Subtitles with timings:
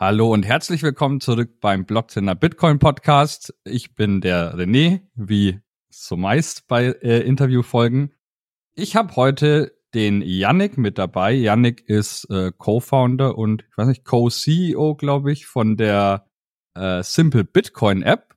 [0.00, 3.52] Hallo und herzlich willkommen zurück beim Blockzender Bitcoin Podcast.
[3.64, 5.58] Ich bin der René, wie
[5.88, 8.14] so meist bei äh, Interviewfolgen.
[8.76, 11.32] Ich habe heute den Yannick mit dabei.
[11.32, 16.28] Yannick ist äh, Co-Founder und ich weiß nicht, Co-CEO, glaube ich, von der
[16.76, 18.36] äh, Simple Bitcoin App.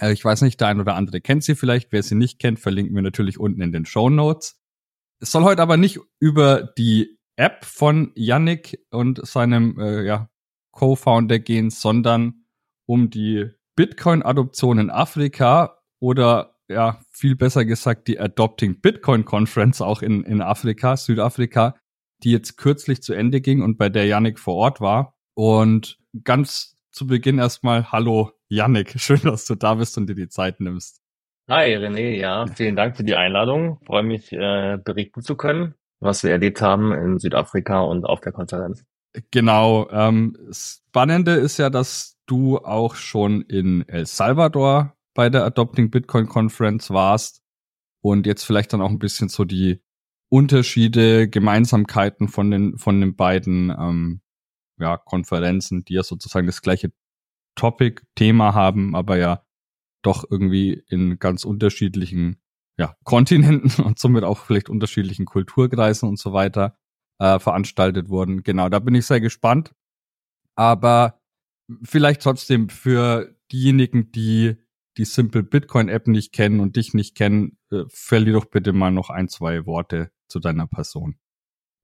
[0.00, 1.92] Äh, ich weiß nicht, der ein oder andere kennt sie vielleicht.
[1.92, 4.58] Wer sie nicht kennt, verlinken wir natürlich unten in den Show Notes.
[5.20, 10.30] Es soll heute aber nicht über die App von Yannick und seinem äh, ja,
[10.74, 12.44] Co-Founder gehen, sondern
[12.86, 20.02] um die Bitcoin-Adoption in Afrika oder ja, viel besser gesagt die Adopting Bitcoin Conference auch
[20.02, 21.76] in, in Afrika, Südafrika,
[22.22, 25.14] die jetzt kürzlich zu Ende ging und bei der Yannick vor Ort war.
[25.34, 30.28] Und ganz zu Beginn erstmal, hallo Yannick, schön, dass du da bist und dir die
[30.28, 31.00] Zeit nimmst.
[31.50, 33.78] Hi René, ja, vielen Dank für die Einladung.
[33.84, 38.32] Freue mich, äh, berichten zu können, was wir erlebt haben in Südafrika und auf der
[38.32, 38.86] Konferenz.
[39.30, 39.88] Genau.
[39.90, 46.26] Ähm, spannende ist ja, dass du auch schon in El Salvador bei der Adopting Bitcoin
[46.26, 47.42] Conference warst
[48.02, 49.80] und jetzt vielleicht dann auch ein bisschen so die
[50.30, 54.20] Unterschiede, Gemeinsamkeiten von den von den beiden ähm,
[54.78, 56.92] ja, Konferenzen, die ja sozusagen das gleiche
[57.54, 59.44] Topic, Thema haben, aber ja
[60.02, 62.40] doch irgendwie in ganz unterschiedlichen
[62.76, 66.76] ja, Kontinenten und somit auch vielleicht unterschiedlichen Kulturkreisen und so weiter
[67.18, 68.42] äh, veranstaltet wurden.
[68.42, 69.72] Genau, da bin ich sehr gespannt.
[70.56, 71.20] Aber
[71.82, 74.56] vielleicht trotzdem für diejenigen, die
[74.96, 78.90] die Simple Bitcoin App nicht kennen und dich nicht kennen, äh, verlier doch bitte mal
[78.90, 81.16] noch ein, zwei Worte zu deiner Person.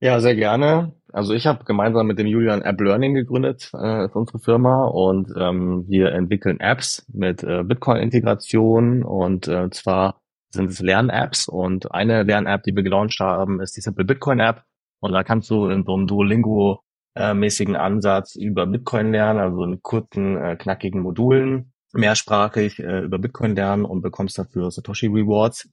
[0.03, 0.95] Ja, sehr gerne.
[1.13, 5.31] Also ich habe gemeinsam mit dem Julian App Learning gegründet äh, für unsere Firma und
[5.37, 12.23] ähm, wir entwickeln Apps mit äh, Bitcoin-Integration und äh, zwar sind es Lern-Apps und eine
[12.23, 14.65] Lern-App, die wir gelauncht haben, ist die Simple Bitcoin App.
[15.01, 20.37] Und da kannst du in so einem Duolingo-mäßigen Ansatz über Bitcoin lernen, also in kurzen,
[20.37, 25.69] äh, knackigen Modulen, mehrsprachig äh, über Bitcoin lernen und bekommst dafür Satoshi Rewards.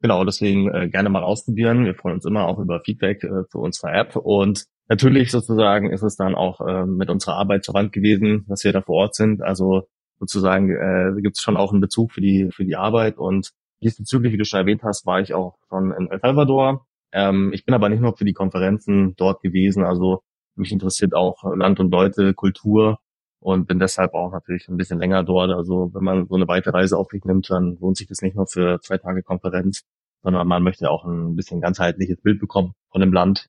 [0.00, 1.84] Genau, deswegen äh, gerne mal ausprobieren.
[1.84, 4.16] Wir freuen uns immer auch über Feedback äh, zu unserer App.
[4.16, 8.72] Und natürlich sozusagen ist es dann auch äh, mit unserer Arbeit verwandt gewesen, dass wir
[8.72, 9.42] da vor Ort sind.
[9.42, 9.86] Also
[10.18, 13.16] sozusagen äh, gibt es schon auch einen Bezug für die für die Arbeit.
[13.16, 17.52] Und diesbezüglich, wie du schon erwähnt hast, war ich auch schon in El Salvador ähm,
[17.52, 19.84] ich bin aber nicht nur für die Konferenzen dort gewesen.
[19.84, 20.22] Also
[20.54, 22.98] mich interessiert auch Land und Leute, Kultur
[23.40, 25.50] und bin deshalb auch natürlich ein bisschen länger dort.
[25.50, 28.36] Also wenn man so eine weite Reise auf sich nimmt, dann lohnt sich das nicht
[28.36, 29.84] nur für zwei Tage Konferenz,
[30.22, 33.48] sondern man möchte auch ein bisschen ganzheitliches Bild bekommen von dem Land,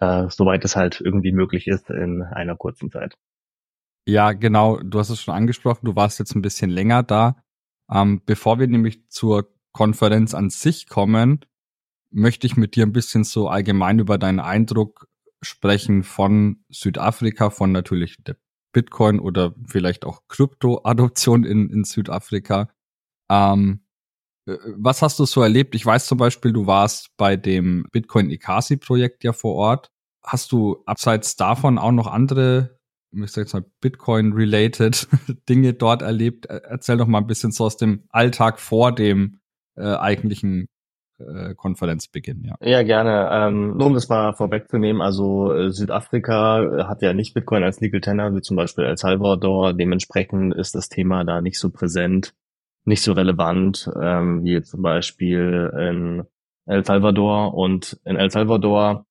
[0.00, 3.14] äh, soweit es halt irgendwie möglich ist in einer kurzen Zeit.
[4.06, 4.78] Ja, genau.
[4.80, 5.86] Du hast es schon angesprochen.
[5.86, 7.36] Du warst jetzt ein bisschen länger da.
[7.90, 11.40] Ähm, bevor wir nämlich zur Konferenz an sich kommen,
[12.14, 15.08] möchte ich mit dir ein bisschen so allgemein über deinen Eindruck
[15.42, 18.36] sprechen von Südafrika, von natürlich der
[18.72, 22.70] Bitcoin oder vielleicht auch Krypto-Adoption in, in Südafrika.
[23.30, 23.84] Ähm,
[24.46, 25.74] äh, was hast du so erlebt?
[25.74, 29.90] Ich weiß zum Beispiel, du warst bei dem Bitcoin Ikasi Projekt ja vor Ort.
[30.22, 32.78] Hast du abseits davon auch noch andere,
[33.12, 35.08] ich sag jetzt mal Bitcoin-related
[35.48, 36.46] Dinge dort erlebt?
[36.46, 39.40] Erzähl doch mal ein bisschen so aus dem Alltag vor dem
[39.76, 40.66] äh, eigentlichen
[41.26, 42.56] äh, Konferenzbeginn, ja.
[42.60, 43.28] Ja, gerne.
[43.32, 48.00] Ähm, nur um das mal vorwegzunehmen, also äh, Südafrika hat ja nicht Bitcoin als Legal
[48.00, 49.72] Tender, wie zum Beispiel El Salvador.
[49.72, 52.34] Dementsprechend ist das Thema da nicht so präsent,
[52.84, 56.24] nicht so relevant, ähm, wie zum Beispiel in
[56.66, 57.54] El Salvador.
[57.54, 59.06] Und in El Salvador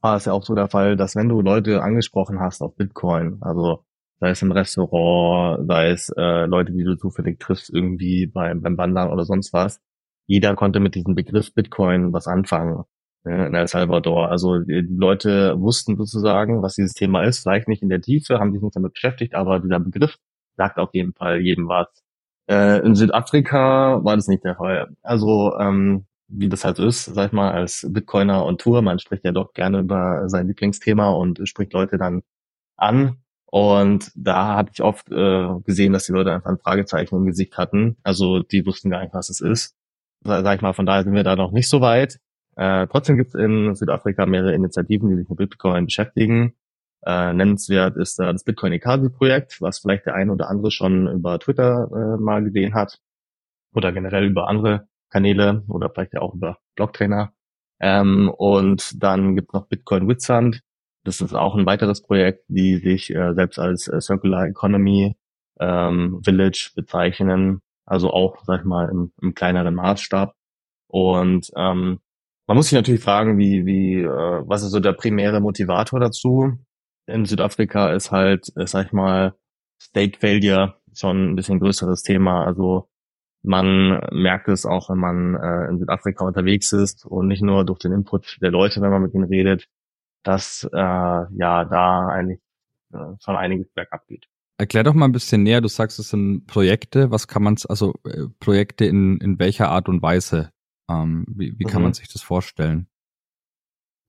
[0.00, 3.38] war es ja auch so der Fall, dass wenn du Leute angesprochen hast auf Bitcoin,
[3.40, 3.84] also
[4.20, 8.78] sei es im Restaurant, sei es äh, Leute, die du zufällig triffst, irgendwie beim, beim
[8.78, 9.80] Wandern oder sonst was,
[10.26, 12.84] jeder konnte mit diesem Begriff Bitcoin was anfangen
[13.26, 14.30] in El Salvador.
[14.30, 18.52] Also die Leute wussten sozusagen, was dieses Thema ist, vielleicht nicht in der Tiefe, haben
[18.52, 20.16] sich nicht damit beschäftigt, aber dieser Begriff
[20.56, 21.88] sagt auf jeden Fall jedem was.
[22.48, 24.88] Äh, in Südafrika war das nicht der Fall.
[25.02, 29.24] Also ähm, wie das halt ist, sag ich mal, als Bitcoiner und Tour, man spricht
[29.24, 32.22] ja doch gerne über sein Lieblingsthema und spricht Leute dann
[32.76, 33.18] an.
[33.46, 37.56] Und da hatte ich oft äh, gesehen, dass die Leute einfach ein Fragezeichen im Gesicht
[37.58, 37.96] hatten.
[38.02, 39.75] Also die wussten gar nicht, was es ist
[40.26, 42.18] sag ich mal, von daher sind wir da noch nicht so weit.
[42.56, 46.54] Äh, trotzdem gibt es in Südafrika mehrere Initiativen, die sich mit Bitcoin beschäftigen.
[47.04, 51.06] Äh, nennenswert ist äh, das Bitcoin Ekasi Projekt, was vielleicht der eine oder andere schon
[51.06, 52.98] über Twitter äh, mal gesehen hat
[53.74, 57.32] oder generell über andere Kanäle oder vielleicht ja auch über Blocktrainer.
[57.80, 60.62] Ähm, und dann gibt es noch Bitcoin Witsand.
[61.04, 65.16] Das ist auch ein weiteres Projekt, die sich äh, selbst als äh, Circular Economy
[65.60, 70.34] ähm, Village bezeichnen also auch, sag ich mal, im, im kleineren Maßstab.
[70.88, 72.00] Und ähm,
[72.46, 74.08] man muss sich natürlich fragen, wie, wie, äh,
[74.46, 76.58] was ist so der primäre Motivator dazu?
[77.06, 79.34] in Südafrika ist halt, äh, sag ich mal,
[79.80, 82.44] State Failure schon ein bisschen größeres Thema.
[82.44, 82.88] Also
[83.42, 87.78] man merkt es auch, wenn man äh, in Südafrika unterwegs ist und nicht nur durch
[87.78, 89.68] den Input der Leute, wenn man mit ihnen redet,
[90.24, 92.40] dass äh, ja da eigentlich
[92.92, 94.26] äh, schon einiges bergab geht.
[94.58, 95.60] Erklär doch mal ein bisschen näher.
[95.60, 97.10] Du sagst, es sind Projekte.
[97.10, 100.50] Was kann man, also äh, Projekte in in welcher Art und Weise?
[100.88, 101.86] Ähm, wie wie kann mhm.
[101.86, 102.88] man sich das vorstellen?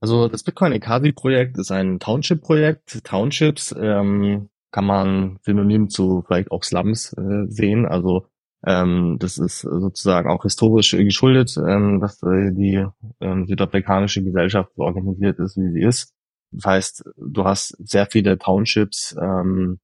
[0.00, 3.04] Also das Bitcoin Ekasi Projekt ist ein Township-Projekt.
[3.04, 7.84] Townships ähm, kann man synonym zu vielleicht auch Slums äh, sehen.
[7.84, 8.26] Also
[8.64, 12.84] ähm, das ist sozusagen auch historisch geschuldet, ähm, dass äh, die
[13.20, 16.14] ähm, südafrikanische Gesellschaft so organisiert ist, wie sie ist.
[16.52, 19.78] Das heißt, du hast sehr viele Townships ähm,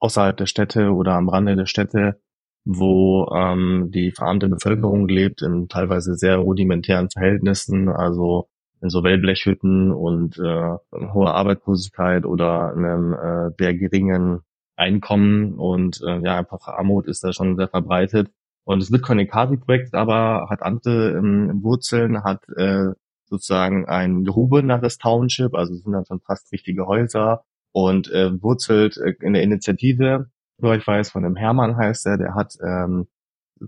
[0.00, 2.20] außerhalb der Städte oder am Rande der Städte,
[2.64, 8.48] wo ähm, die verarmte Bevölkerung lebt in teilweise sehr rudimentären Verhältnissen, also
[8.82, 10.76] in so Wellblechhütten und äh,
[11.12, 14.40] hohe Arbeitslosigkeit oder einem äh, sehr geringen
[14.76, 18.30] Einkommen und äh, ja, einfach Armut ist da schon sehr verbreitet.
[18.64, 22.92] Und das Bitcoin Ekasi Projekt aber hat andere ähm, Wurzeln, hat äh,
[23.26, 29.14] sozusagen ein gehobeneres Township, also sind dann schon fast richtige Häuser und äh, wurzelt äh,
[29.20, 30.30] in der Initiative,
[30.62, 33.06] ich weiß, von dem Hermann heißt er, der hat ähm,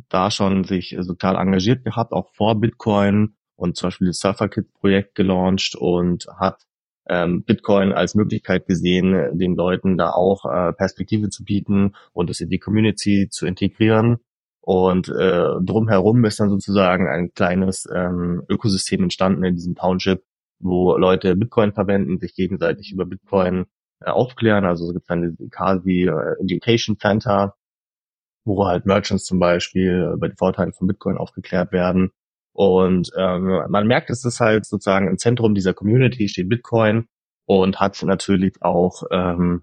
[0.09, 5.75] da schon sich sozial engagiert gehabt, auch vor Bitcoin und zum Beispiel das Surfer-Kit-Projekt gelauncht
[5.75, 6.67] und hat
[7.09, 12.41] ähm, Bitcoin als Möglichkeit gesehen, den Leuten da auch äh, Perspektive zu bieten und es
[12.41, 14.19] in die Community zu integrieren.
[14.61, 20.23] Und äh, drumherum ist dann sozusagen ein kleines ähm, Ökosystem entstanden in diesem Township,
[20.61, 23.67] wo Leute Bitcoin verwenden, sich gegenseitig über Bitcoin
[24.05, 24.65] äh, aufklären.
[24.65, 27.55] Also es gibt dann quasi äh, Education Center,
[28.45, 32.11] wo halt Merchants zum Beispiel über die Vorteile von Bitcoin aufgeklärt werden.
[32.55, 37.07] Und ähm, man merkt, es ist halt sozusagen im Zentrum dieser Community steht Bitcoin
[37.47, 39.63] und hat natürlich auch ähm,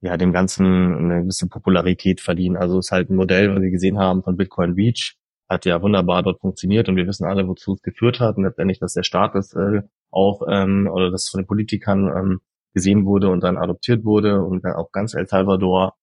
[0.00, 2.56] ja dem Ganzen eine gewisse Popularität verliehen.
[2.56, 5.16] Also es ist halt ein Modell, was wir gesehen haben von Bitcoin Beach,
[5.48, 8.78] hat ja wunderbar dort funktioniert und wir wissen alle, wozu es geführt hat und letztendlich,
[8.78, 12.40] dass der Staat das äh, auch ähm, oder das von den Politikern ähm,
[12.74, 15.94] gesehen wurde und dann adoptiert wurde und dann auch ganz El Salvador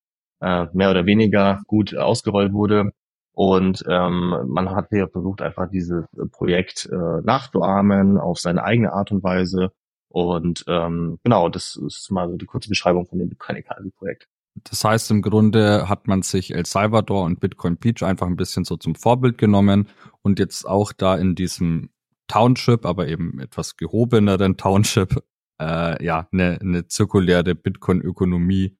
[0.42, 2.92] äh, mehr oder weniger gut ausgerollt wurde.
[3.34, 9.12] Und ähm, man hat hier versucht, einfach dieses Projekt äh, nachzuahmen auf seine eigene Art
[9.12, 9.72] und Weise.
[10.10, 14.28] Und ähm, genau, das ist mal so die kurze Beschreibung von dem Bitcoin Economy Projekt.
[14.64, 18.64] Das heißt, im Grunde hat man sich El Salvador und Bitcoin Beach einfach ein bisschen
[18.64, 19.88] so zum Vorbild genommen
[20.24, 21.90] und jetzt auch da in diesem
[22.28, 25.24] Township, aber eben etwas gehobeneren Township,
[25.62, 28.77] äh, ja, eine, eine zirkuläre Bitcoin-Ökonomie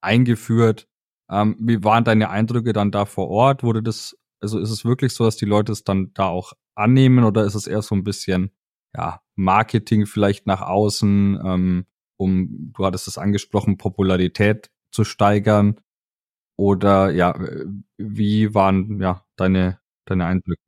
[0.00, 0.88] eingeführt
[1.30, 3.62] ähm, wie waren deine Eindrücke dann da vor Ort?
[3.62, 7.24] Wurde das, also ist es wirklich so, dass die Leute es dann da auch annehmen
[7.24, 8.50] oder ist es eher so ein bisschen,
[8.96, 11.86] ja, Marketing vielleicht nach außen, ähm,
[12.16, 15.80] um, du hattest es angesprochen, Popularität zu steigern?
[16.56, 17.38] Oder ja,
[17.98, 20.67] wie waren ja deine, deine Eindrücke?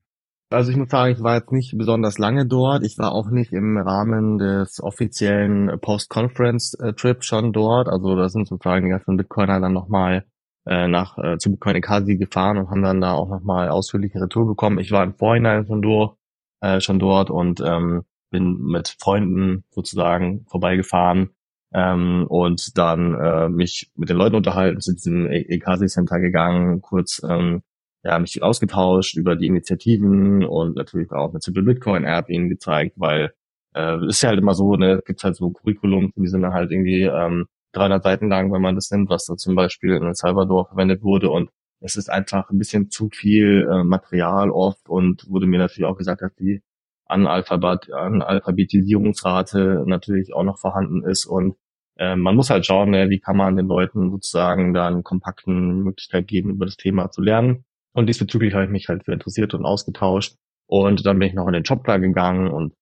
[0.53, 2.85] Also ich muss sagen, ich war jetzt nicht besonders lange dort.
[2.85, 7.89] Ich war auch nicht im Rahmen des offiziellen Post-Conference-Trip schon dort.
[7.89, 10.25] Also da sind sozusagen die ganzen Bitcoiner dann nochmal
[10.67, 14.49] äh, nach äh, zu Bitcoin Ekasi gefahren und haben dann da auch nochmal ausführlichere Tour
[14.49, 14.81] bekommen.
[14.81, 16.17] Ich war im Vorhinein schon, durch,
[16.63, 21.31] äh, schon dort und ähm, bin mit Freunden sozusagen vorbeigefahren
[21.73, 27.23] ähm, und dann äh, mich mit den Leuten unterhalten, zu diesem Ekasi Center gegangen, kurz
[27.23, 27.63] ähm,
[28.03, 32.95] ja, mich ausgetauscht über die Initiativen und natürlich auch mit Simple Bitcoin App ihnen gezeigt,
[32.97, 33.33] weil
[33.75, 36.71] äh, ist ja halt immer so, ne, gibt halt so Curriculum, die sind dann halt
[36.71, 40.15] irgendwie ähm, 300 Seiten lang, wenn man das nimmt, was da zum Beispiel in El
[40.15, 41.31] Salvador verwendet wurde.
[41.31, 45.89] Und es ist einfach ein bisschen zu viel äh, Material oft und wurde mir natürlich
[45.89, 46.63] auch gesagt, dass die
[47.07, 51.27] Analphabet Analphabetisierungsrate natürlich auch noch vorhanden ist.
[51.27, 51.57] Und
[51.97, 55.83] äh, man muss halt schauen, ne, wie kann man den Leuten sozusagen da eine kompakten
[55.83, 57.65] Möglichkeit geben, über das Thema zu lernen.
[57.93, 60.37] Und diesbezüglich habe ich mich halt für interessiert und ausgetauscht.
[60.67, 62.75] Und dann bin ich noch in den Shopler gegangen und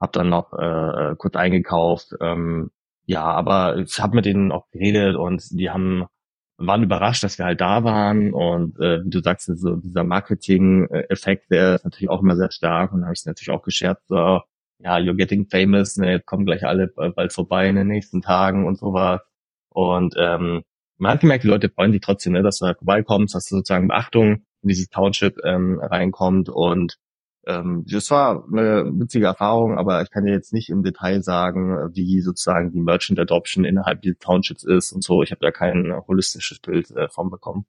[0.00, 2.70] habe dann noch äh, kurz eingekauft, ähm,
[3.06, 6.06] ja, aber ich habe mit denen auch geredet und die haben
[6.58, 11.50] waren überrascht, dass wir halt da waren und äh, wie du sagst, so dieser Marketing-Effekt,
[11.50, 14.42] der ist natürlich auch immer sehr stark und habe ich natürlich auch gescherzt, so,
[14.78, 18.66] ja, you're getting famous, ne, jetzt kommen gleich alle bald vorbei in den nächsten Tagen
[18.66, 19.22] und sowas.
[19.70, 20.62] Und ähm,
[20.98, 23.56] man hat gemerkt, die Leute freuen sich trotzdem, ne, dass du da vorbeikommst, dass du
[23.56, 26.98] sozusagen Beachtung in dieses Township ähm, reinkommt und
[27.46, 31.90] ähm, das war eine witzige Erfahrung, aber ich kann dir jetzt nicht im Detail sagen,
[31.94, 35.22] wie sozusagen die Merchant Adoption innerhalb dieses Townships ist und so.
[35.22, 37.64] Ich habe da kein holistisches Bild äh, von bekommen.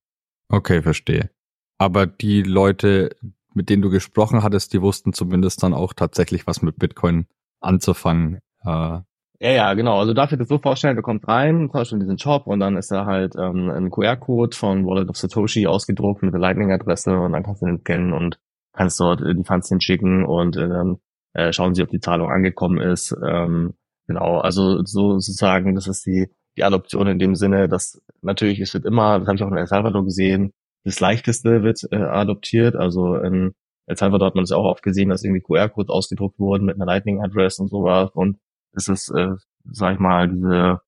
[0.50, 1.30] Okay, verstehe.
[1.78, 3.16] Aber die Leute,
[3.54, 7.26] mit denen du gesprochen hattest, die wussten zumindest dann auch tatsächlich was mit Bitcoin
[7.62, 8.40] anzufangen.
[8.64, 9.00] Äh,
[9.44, 9.98] Ja, ja, genau.
[9.98, 12.78] Also darf ich das so vorstellen, du kommst rein, kommst in diesen Shop und dann
[12.78, 17.32] ist da halt ähm, ein QR-Code von Wallet of Satoshi ausgedruckt mit der Lightning-Adresse und
[17.34, 18.40] dann kannst du den scannen und
[18.72, 20.98] kannst dort die Funds hinschicken und äh, dann
[21.34, 23.16] äh, schauen sie, ob die Zahlung angekommen ist.
[23.28, 23.74] Ähm,
[24.06, 28.76] genau, also so sozusagen, das ist die, die Adoption in dem Sinne, dass natürlich es
[28.76, 32.76] wird immer, das habe ich auch in El Salvador gesehen, das Leichteste wird äh, adoptiert.
[32.76, 33.56] Also in
[33.88, 36.86] El Salvador hat man es auch oft gesehen, dass irgendwie QR-Codes ausgedruckt wurden mit einer
[36.86, 38.38] Lightning-Address und sowas und
[38.74, 39.36] es ist, äh,
[39.66, 40.82] sag ich mal, diese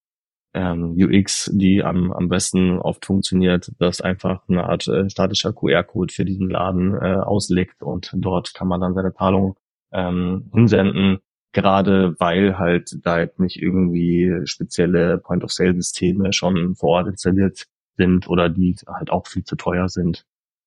[0.54, 6.14] ähm, UX, die am, am besten oft funktioniert, dass einfach eine Art äh, statischer QR-Code
[6.14, 9.58] für diesen Laden äh, auslegt und dort kann man dann seine Zahlung
[9.92, 11.20] ähm, hinsenden,
[11.54, 17.66] gerade weil halt da jetzt nicht irgendwie spezielle Point-of-Sale-Systeme schon vor Ort installiert
[17.98, 20.26] sind oder die halt auch viel zu teuer sind,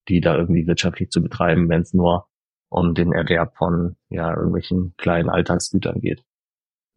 [0.09, 2.27] die da irgendwie wirtschaftlich zu betreiben, wenn es nur
[2.69, 6.25] um den Erwerb von ja irgendwelchen kleinen Alltagsgütern geht.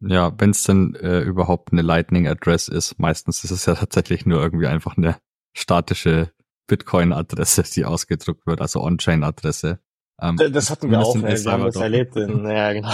[0.02, 4.24] Ja, wenn es denn äh, überhaupt eine Lightning Address ist, meistens ist es ja tatsächlich
[4.24, 5.16] nur irgendwie einfach eine
[5.54, 6.32] statische
[6.68, 9.78] Bitcoin-Adresse, die ausgedruckt wird, also On-Chain-Adresse.
[10.22, 11.22] Ähm, das hatten wir auch, ne?
[11.22, 12.16] wir haben das erlebt.
[12.16, 12.92] In, ja, genau.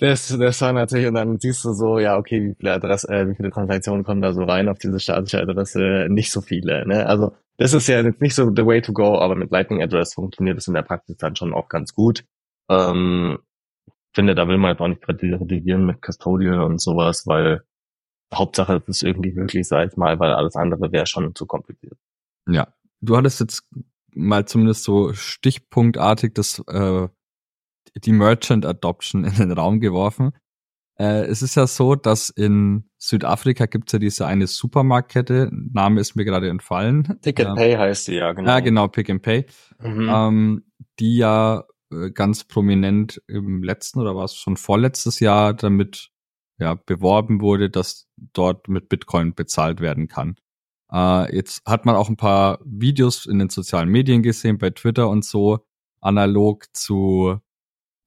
[0.00, 3.28] Das, das war natürlich, und dann siehst du so, ja, okay, wie viele Adresse, äh,
[3.28, 6.06] wie viele Transaktionen kommen da so rein auf diese statische Adresse?
[6.08, 7.06] Nicht so viele, ne?
[7.06, 10.14] Also, das ist ja jetzt nicht so the way to go, aber mit Lightning Address
[10.14, 12.24] funktioniert das in der Praxis dann schon auch ganz gut.
[12.70, 13.38] Ähm,
[14.14, 17.62] finde, da will man jetzt auch nicht redigieren mit Custodial und sowas, weil
[18.34, 21.98] Hauptsache es ist irgendwie möglich, sag ich mal, weil alles andere wäre schon zu kompliziert.
[22.46, 23.66] Ja, du hattest jetzt
[24.14, 27.08] mal zumindest so stichpunktartig das äh,
[28.04, 30.32] die Merchant Adoption in den Raum geworfen.
[30.98, 36.16] Äh, es ist ja so, dass in Südafrika gibt's ja diese eine Supermarktkette, Name ist
[36.16, 37.18] mir gerade entfallen.
[37.22, 38.48] Pick and Pay heißt sie, ja, genau.
[38.48, 39.46] Ja, genau, Pick and Pay.
[39.80, 40.10] Mhm.
[40.12, 40.64] Ähm,
[40.98, 41.64] die ja
[42.14, 46.10] ganz prominent im letzten oder war es schon vorletztes Jahr damit
[46.58, 50.36] ja, beworben wurde, dass dort mit Bitcoin bezahlt werden kann.
[50.92, 55.08] Äh, jetzt hat man auch ein paar Videos in den sozialen Medien gesehen, bei Twitter
[55.08, 55.66] und so,
[56.00, 57.38] analog zu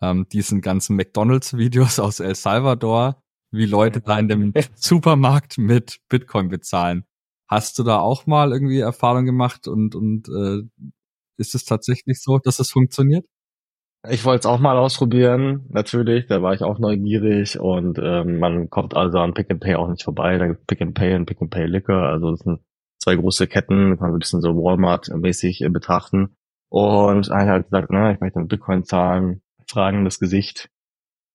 [0.01, 3.21] ähm, diesen ganzen McDonalds-Videos aus El Salvador,
[3.51, 7.05] wie Leute da in dem Supermarkt mit Bitcoin bezahlen.
[7.47, 10.63] Hast du da auch mal irgendwie Erfahrung gemacht und, und äh,
[11.37, 13.25] ist es tatsächlich so, dass es funktioniert?
[14.09, 18.67] Ich wollte es auch mal ausprobieren, natürlich, da war ich auch neugierig und ähm, man
[18.71, 20.39] kommt also an Pick and Pay auch nicht vorbei.
[20.39, 22.61] Da gibt Pick and Pay und Pick and Pay Liquor, also das sind
[22.97, 26.35] zwei große Ketten, kann man ein bisschen so Walmart-mäßig äh, betrachten.
[26.69, 30.69] Und einer hat gesagt, na, ich möchte mit Bitcoin zahlen, fragendes Gesicht,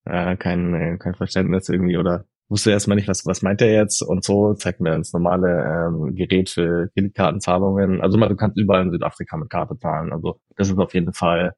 [0.03, 4.25] äh, kein, kein Verständnis irgendwie oder wusste erstmal nicht, was, was meint er jetzt und
[4.25, 8.01] so, zeigt mir das normale ähm, Gerät für Kreditkartenzahlungen.
[8.01, 10.11] Also man, du kannst überall in Südafrika mit Karte zahlen.
[10.11, 11.53] Also das ist auf jeden Fall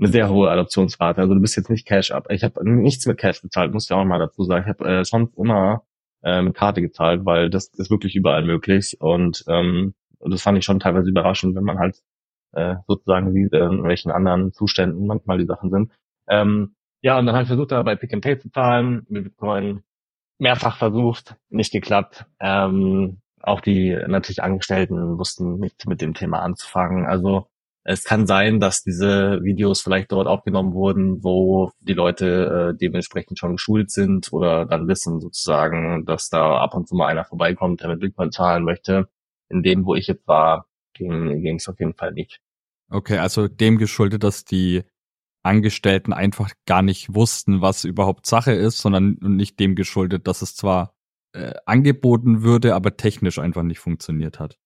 [0.00, 1.20] eine sehr hohe Adoptionsrate.
[1.20, 2.26] Also du bist jetzt nicht Cash ab.
[2.30, 4.64] Ich habe nichts mit Cash bezahlt, muss ich auch mal dazu sagen.
[4.64, 5.84] Ich habe äh, schon immer
[6.22, 8.96] äh, mit Karte gezahlt, weil das ist wirklich überall möglich.
[9.00, 12.02] Und ähm, das fand ich schon teilweise überraschend, wenn man halt
[12.52, 15.92] äh, sozusagen wie äh, in welchen anderen Zuständen manchmal die Sachen sind.
[16.28, 19.24] Ähm, ja, und dann habe ich versucht, da bei Pick and Pay zu zahlen, mit
[19.24, 19.82] Bitcoin
[20.38, 22.24] mehrfach versucht, nicht geklappt.
[22.40, 27.06] Ähm, auch die natürlich Angestellten wussten nicht mit dem Thema anzufangen.
[27.06, 27.49] Also
[27.82, 33.38] es kann sein, dass diese Videos vielleicht dort aufgenommen wurden, wo die Leute äh, dementsprechend
[33.38, 37.80] schon geschult sind oder dann wissen sozusagen, dass da ab und zu mal einer vorbeikommt,
[37.80, 39.08] der mit Bitcoin zahlen möchte.
[39.48, 42.40] In dem, wo ich jetzt war, ging es auf jeden Fall nicht.
[42.90, 44.82] Okay, also dem geschuldet, dass die
[45.42, 50.54] Angestellten einfach gar nicht wussten, was überhaupt Sache ist, sondern nicht dem geschuldet, dass es
[50.54, 50.94] zwar
[51.32, 54.58] äh, angeboten würde, aber technisch einfach nicht funktioniert hat.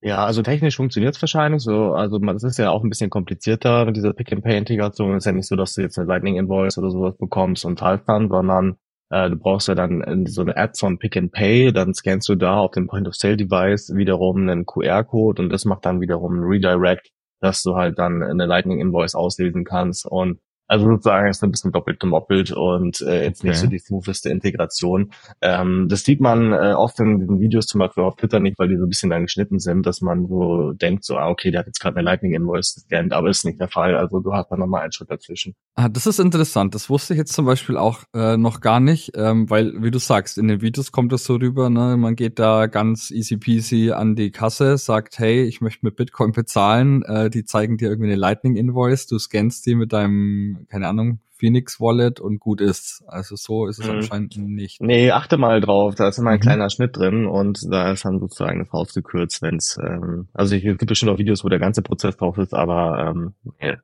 [0.00, 1.92] Ja, also technisch funktioniert es wahrscheinlich so.
[1.92, 5.12] Also man, es ist ja auch ein bisschen komplizierter mit dieser Pick-and-Pay-Integration.
[5.12, 8.08] Es ist ja nicht so, dass du jetzt eine Lightning-Invoice oder sowas bekommst und zahlst
[8.08, 8.76] dann, sondern
[9.10, 12.70] äh, du brauchst ja dann so eine App von Pick-and-Pay, dann scannst du da auf
[12.72, 17.98] dem Point-of-Sale-Device wiederum einen QR-Code und das macht dann wiederum einen Redirect dass du halt
[17.98, 23.00] dann eine Lightning Invoice auslesen kannst und also sozusagen ist ein bisschen doppelt gemoppelt und
[23.00, 23.48] äh, jetzt okay.
[23.48, 25.10] nicht so die smootheste Integration.
[25.40, 28.68] Ähm, das sieht man äh, oft in den Videos zum Beispiel auf Twitter nicht, weil
[28.68, 31.60] die so ein bisschen dann geschnitten sind, dass man so denkt, so, ah, okay, der
[31.60, 33.96] hat jetzt gerade eine Lightning Invoice gescannt, aber ist nicht der Fall.
[33.96, 35.54] Also du hast da nochmal einen Schritt dazwischen.
[35.74, 36.74] Ah, das ist interessant.
[36.74, 39.98] Das wusste ich jetzt zum Beispiel auch äh, noch gar nicht, ähm, weil, wie du
[39.98, 41.96] sagst, in den Videos kommt das so rüber, ne?
[41.96, 46.32] man geht da ganz easy peasy an die Kasse, sagt, hey, ich möchte mit Bitcoin
[46.32, 50.88] bezahlen, äh, die zeigen dir irgendwie eine Lightning Invoice, du scannst die mit deinem keine
[50.88, 53.04] Ahnung, Phoenix Wallet und gut ist.
[53.06, 53.92] Also so ist es mhm.
[53.92, 54.80] anscheinend nicht.
[54.80, 56.42] Nee, achte mal drauf, da ist immer ein mhm.
[56.42, 60.62] kleiner Schnitt drin und da ist dann sozusagen das rausgekürzt, wenn es, ähm, also es
[60.62, 63.76] gibt bestimmt auch Videos, wo der ganze Prozess drauf ist, aber ähm, nee,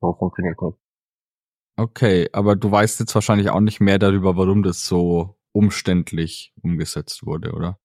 [0.00, 0.76] so funktioniert gut.
[1.76, 7.24] Okay, aber du weißt jetzt wahrscheinlich auch nicht mehr darüber, warum das so umständlich umgesetzt
[7.24, 7.78] wurde, oder?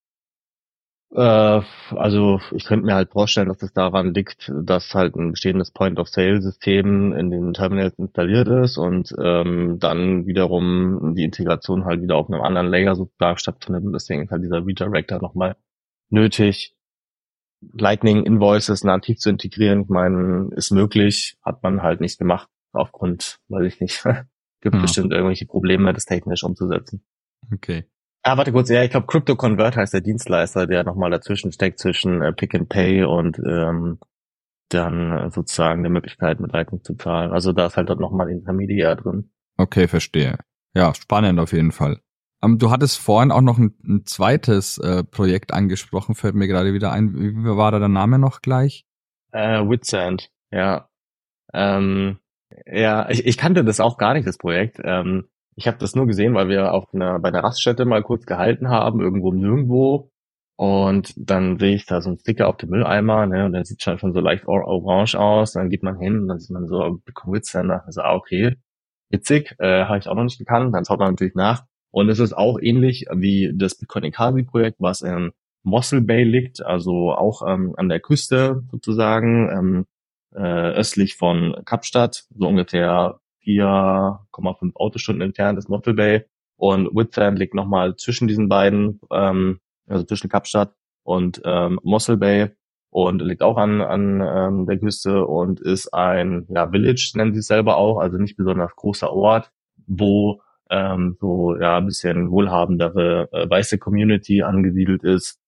[1.12, 1.62] Äh,
[1.96, 7.14] also ich könnte mir halt vorstellen, dass es daran liegt, dass halt ein bestehendes Point-of-Sale-System
[7.14, 12.42] in den Terminals installiert ist und ähm, dann wiederum die Integration halt wieder auf einem
[12.42, 13.86] anderen Layer sozusagen stattfindet.
[13.86, 15.56] Und deswegen ist halt dieser Redirector nochmal
[16.10, 16.74] nötig.
[17.74, 23.40] Lightning Invoices nativ zu integrieren, ich meine, ist möglich, hat man halt nicht gemacht, aufgrund,
[23.48, 24.04] weiß ich nicht,
[24.62, 24.82] gibt hm.
[24.82, 27.04] bestimmt irgendwelche Probleme, das technisch umzusetzen.
[27.52, 27.86] Okay.
[28.28, 31.80] Ah, warte kurz, ja, ich glaube Crypto Convert heißt der Dienstleister, der nochmal dazwischen steckt
[31.80, 34.00] zwischen äh, Pick and Pay und ähm,
[34.68, 37.32] dann äh, sozusagen der Möglichkeit mit Lightning zu zahlen.
[37.32, 39.32] Also da ist halt dort nochmal Intermediär drin.
[39.56, 40.40] Okay, verstehe.
[40.76, 42.02] Ja, spannend auf jeden Fall.
[42.42, 46.50] Um, ähm, du hattest vorhin auch noch ein, ein zweites äh, Projekt angesprochen, fällt mir
[46.50, 47.14] gerade wieder ein.
[47.14, 48.86] Wie, wie war da der Name noch gleich?
[49.32, 50.90] Äh, Witsand, ja.
[51.54, 52.20] Ähm,
[52.66, 54.82] ja, ich, ich kannte das auch gar nicht, das Projekt.
[54.84, 58.26] Ähm, ich habe das nur gesehen, weil wir auf einer, bei der Raststätte mal kurz
[58.28, 60.12] gehalten haben, irgendwo nirgendwo.
[60.56, 63.82] Und dann sehe ich da so einen Sticker auf dem Mülleimer, ne, und der sieht
[63.82, 65.54] schon, schon so leicht orange aus.
[65.54, 67.00] Dann geht man hin und dann sieht man so
[67.54, 68.56] dann also ah, okay,
[69.10, 70.76] witzig, äh, habe ich auch noch nicht gekannt.
[70.76, 71.66] Dann schaut man natürlich nach.
[71.92, 75.32] Und es ist auch ähnlich wie das Bitcoin Ekasi Projekt, was in
[75.64, 79.86] Mossel Bay liegt, also auch ähm, an der Küste sozusagen, ähm,
[80.36, 86.26] äh, östlich von Kapstadt, so ungefähr 4,5 Autostunden entfernt ist Mottl Bay.
[86.58, 90.74] Und Whitland liegt nochmal zwischen diesen beiden, ähm, also zwischen Kapstadt
[91.04, 92.50] und ähm, Mossel Bay
[92.90, 97.40] und liegt auch an, an ähm, der Küste und ist ein ja, Village, nennen sie
[97.40, 99.52] es selber auch, also nicht besonders großer Ort,
[99.86, 105.40] wo ähm, so ja ein bisschen wohlhabendere äh, weiße Community angesiedelt ist.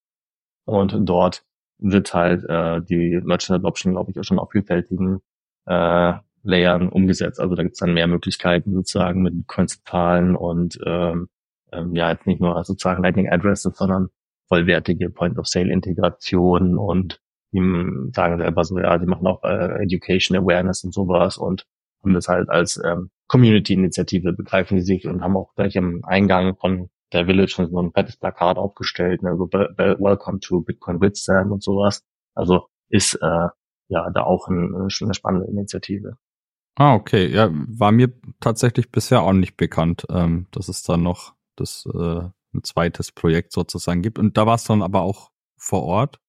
[0.65, 1.44] Und dort
[1.79, 5.22] wird halt äh, die Merchant Adoption, glaube ich, auch schon auf vielfältigen
[5.65, 7.39] äh, Layern umgesetzt.
[7.39, 11.29] Also da gibt es dann mehr Möglichkeiten sozusagen mit Coins und ähm,
[11.72, 14.09] ähm, ja jetzt nicht nur sozusagen Lightning Addresses, sondern
[14.48, 17.59] vollwertige Point-of-Sale-Integration und die
[18.13, 21.66] sagen selber so, ja, die machen auch äh, Education Awareness und sowas und
[22.03, 26.55] haben das halt als ähm, Community-Initiative begreifen die sich und haben auch gleich am Eingang
[26.57, 31.51] von der Village schon so ein fettes Plakat aufgestellt, ne, so Welcome to Bitcoin Witsam
[31.51, 32.03] und sowas.
[32.35, 33.48] Also ist äh,
[33.87, 36.18] ja da auch ein, eine spannende Initiative.
[36.79, 37.27] Ah, okay.
[37.27, 42.22] Ja, war mir tatsächlich bisher auch nicht bekannt, ähm, dass es da noch das äh,
[42.53, 44.18] ein zweites Projekt sozusagen gibt.
[44.18, 46.22] Und da warst du dann aber auch vor Ort?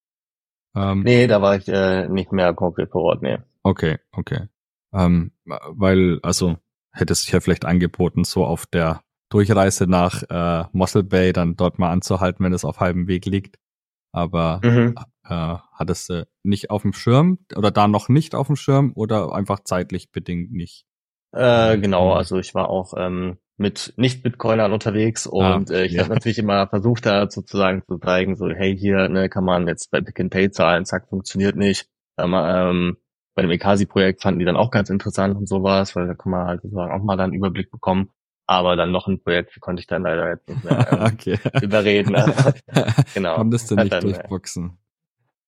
[0.75, 3.39] Ähm, nee, da war ich äh, nicht mehr konkret vor Ort, nee.
[3.63, 4.49] Okay, okay.
[4.93, 6.57] Ähm, weil, also
[6.91, 11.55] hätte es sich ja vielleicht angeboten, so auf der Durchreise nach äh, Mossel Bay dann
[11.55, 13.57] dort mal anzuhalten, wenn es auf halbem Weg liegt.
[14.13, 14.97] Aber mhm
[15.31, 19.33] äh, hattest du nicht auf dem Schirm oder da noch nicht auf dem Schirm oder
[19.33, 20.85] einfach zeitlich bedingt nicht?
[21.33, 25.93] Äh, genau, also ich war auch ähm, mit Nicht-Bitcoinern unterwegs ah, und ah, äh, ich
[25.93, 26.03] ja.
[26.03, 29.91] habe natürlich immer versucht, da sozusagen zu zeigen, so hey, hier ne, kann man jetzt
[29.91, 31.89] bei Pick and Pay zahlen, zack, funktioniert nicht.
[32.19, 32.97] Ähm, ähm,
[33.35, 36.47] bei dem Ekasi-Projekt fanden die dann auch ganz interessant und sowas, weil da kann man
[36.47, 38.11] halt sozusagen auch mal dann einen Überblick bekommen.
[38.47, 41.39] Aber dann noch ein Projekt konnte ich dann leider jetzt nicht mehr ähm, okay.
[41.63, 42.17] überreden.
[43.15, 43.37] genau.
[43.37, 44.77] Konntest du nicht äh, durchboxen.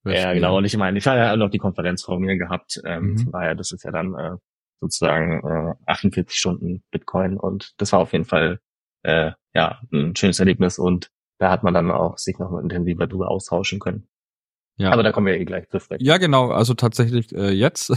[0.04, 0.58] Ja, genau.
[0.58, 2.80] Und ich meine, ich habe ja noch die Konferenz vor mir gehabt.
[2.84, 3.18] Ähm, mhm.
[3.18, 4.36] Von daher, das ist ja dann äh,
[4.80, 8.58] sozusagen äh, 48 Stunden Bitcoin und das war auf jeden Fall
[9.04, 13.30] äh, ja ein schönes Erlebnis und da hat man dann auch sich noch intensiver drüber
[13.30, 14.08] austauschen können.
[14.76, 14.90] Ja.
[14.90, 16.04] Aber da kommen wir eh gleich zu sprechen.
[16.04, 16.50] Ja, genau.
[16.50, 17.92] Also tatsächlich äh, jetzt.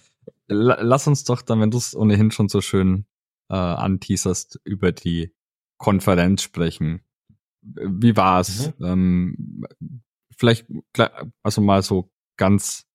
[0.48, 3.06] Lass uns doch dann, wenn du es ohnehin schon so schön
[3.48, 5.34] äh, anteaserst, über die
[5.78, 7.02] Konferenz sprechen.
[7.62, 8.72] Wie war's?
[8.78, 8.86] Mhm.
[8.86, 9.64] Ähm,
[10.36, 10.66] vielleicht,
[11.42, 12.86] also mal so ganz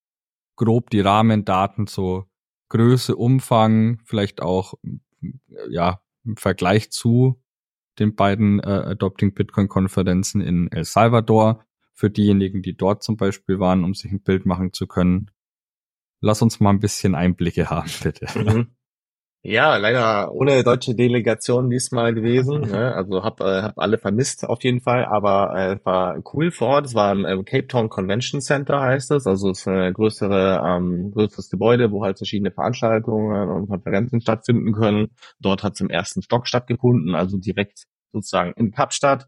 [0.56, 2.26] grob die Rahmendaten, so
[2.70, 4.76] Größe, Umfang, vielleicht auch,
[5.70, 7.44] ja, im Vergleich zu
[8.00, 13.60] den beiden äh, Adopting Bitcoin Konferenzen in El Salvador, für diejenigen, die dort zum Beispiel
[13.60, 15.30] waren, um sich ein Bild machen zu können.
[16.20, 18.28] Lass uns mal ein bisschen Einblicke haben, bitte.
[18.40, 18.76] Mhm.
[19.44, 22.62] Ja, leider ohne deutsche Delegation diesmal gewesen.
[22.72, 22.94] Ne?
[22.94, 26.86] Also hab, äh, hab alle vermisst auf jeden Fall, aber äh, war cool vor Ort.
[26.86, 29.26] Es war im äh, Cape Town Convention Center, heißt es.
[29.26, 34.74] Also es ist ein größere, ähm, größeres Gebäude, wo halt verschiedene Veranstaltungen und Konferenzen stattfinden
[34.74, 35.10] können.
[35.40, 39.28] Dort hat es im ersten Stock stattgefunden, also direkt sozusagen in Kapstadt.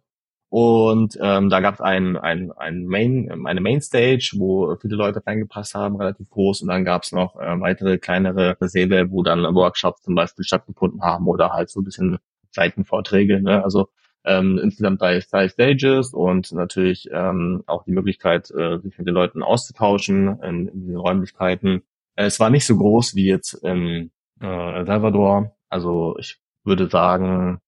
[0.55, 5.73] Und ähm, da gab es ein, ein, ein Main, eine Mainstage, wo viele Leute reingepasst
[5.73, 6.61] haben, relativ groß.
[6.61, 11.01] Und dann gab es noch äh, weitere kleinere Säle, wo dann Workshops zum Beispiel stattgefunden
[11.01, 12.19] haben oder halt so ein bisschen
[12.51, 13.41] Seitenvorträge.
[13.41, 13.63] Ne?
[13.63, 13.87] Also
[14.25, 19.15] ähm, insgesamt drei, drei Stages und natürlich ähm, auch die Möglichkeit, äh, sich mit den
[19.15, 21.81] Leuten auszutauschen in, in diesen Räumlichkeiten.
[22.15, 27.59] Es war nicht so groß wie jetzt in äh, Salvador, Also ich würde sagen,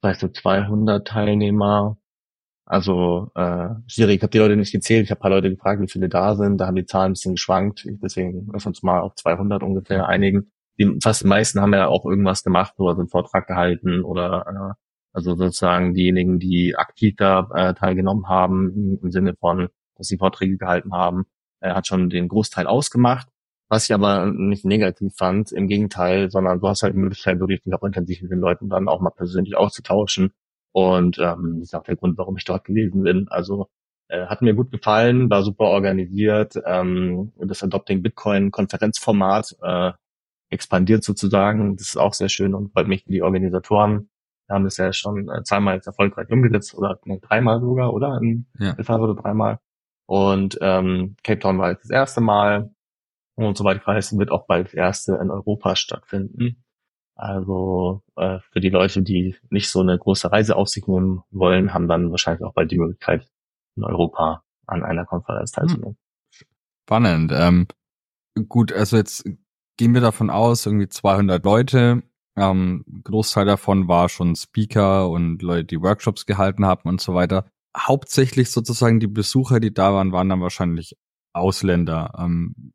[0.00, 1.96] vielleicht so 200 Teilnehmer.
[2.66, 5.88] Also äh, schwierig, ich habe die Leute nicht gezählt, ich habe paar Leute gefragt, wie
[5.88, 9.16] viele da sind, da haben die Zahlen ein bisschen geschwankt, deswegen lass uns mal auf
[9.16, 10.52] 200 ungefähr einigen.
[10.78, 14.80] Die, fast die meisten haben ja auch irgendwas gemacht oder sind Vortrag gehalten oder äh,
[15.12, 20.18] also sozusagen diejenigen, die aktiv da äh, teilgenommen haben, im, im Sinne von, dass sie
[20.18, 21.24] Vorträge gehalten haben,
[21.60, 23.28] äh, hat schon den Großteil ausgemacht.
[23.70, 27.62] Was ich aber nicht negativ fand, im Gegenteil, sondern du hast halt die Möglichkeit, wirklich
[27.62, 30.32] dich auch intensiv mit den Leuten dann auch mal persönlich auszutauschen.
[30.72, 33.28] Und ähm, das ist auch der Grund, warum ich dort gewesen bin.
[33.28, 33.68] Also
[34.08, 36.54] äh, hat mir gut gefallen, war super organisiert.
[36.66, 39.92] Ähm, das Adopting Bitcoin Konferenzformat äh,
[40.50, 41.76] expandiert sozusagen.
[41.76, 44.10] Das ist auch sehr schön und freut mich die Organisatoren.
[44.48, 48.18] Wir haben das ja schon äh, zweimal jetzt erfolgreich umgesetzt oder nee, dreimal sogar, oder?
[48.20, 48.74] In ja.
[48.82, 49.60] Fall oder dreimal.
[50.06, 52.74] Und ähm, Cape Town war jetzt das erste Mal.
[53.46, 56.62] Und soweit ich weiß, wird auch bald das erste in Europa stattfinden.
[57.14, 61.74] Also äh, für die Leute, die nicht so eine große Reise auf sich nehmen wollen,
[61.74, 63.28] haben dann wahrscheinlich auch bald die Möglichkeit,
[63.76, 65.96] in Europa an einer Konferenz teilzunehmen.
[66.86, 67.32] Spannend.
[67.34, 67.66] Ähm,
[68.48, 69.24] gut, also jetzt
[69.76, 72.02] gehen wir davon aus, irgendwie 200 Leute.
[72.36, 77.50] Ähm, Großteil davon war schon Speaker und Leute, die Workshops gehalten haben und so weiter.
[77.76, 80.96] Hauptsächlich sozusagen die Besucher, die da waren, waren dann wahrscheinlich
[81.32, 82.14] Ausländer.
[82.18, 82.72] Ähm,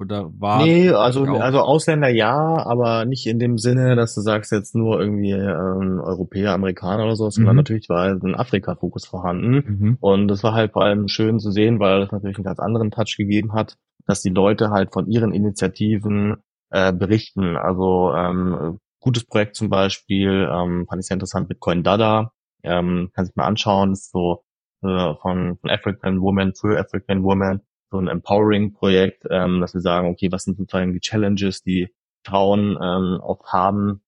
[0.00, 4.52] oder war Nee, also, also Ausländer ja, aber nicht in dem Sinne, dass du sagst
[4.52, 7.58] jetzt nur irgendwie ähm, Europäer, Amerikaner oder so, sondern mhm.
[7.58, 9.64] natürlich war ein Afrika-Fokus vorhanden.
[9.66, 9.98] Mhm.
[10.00, 12.90] Und das war halt vor allem schön zu sehen, weil das natürlich einen ganz anderen
[12.90, 16.36] Touch gegeben hat, dass die Leute halt von ihren Initiativen
[16.70, 17.56] äh, berichten.
[17.56, 22.32] Also ähm, gutes Projekt zum Beispiel, ähm, fand ich sehr interessant, Bitcoin Dada,
[22.62, 24.44] ähm, kann sich mal anschauen, ist so
[24.82, 30.08] äh, von, von African Women für African Women so ein Empowering-Projekt, ähm, dass wir sagen,
[30.08, 31.88] okay, was sind sozusagen die Challenges, die
[32.24, 34.02] Frauen ähm, auch haben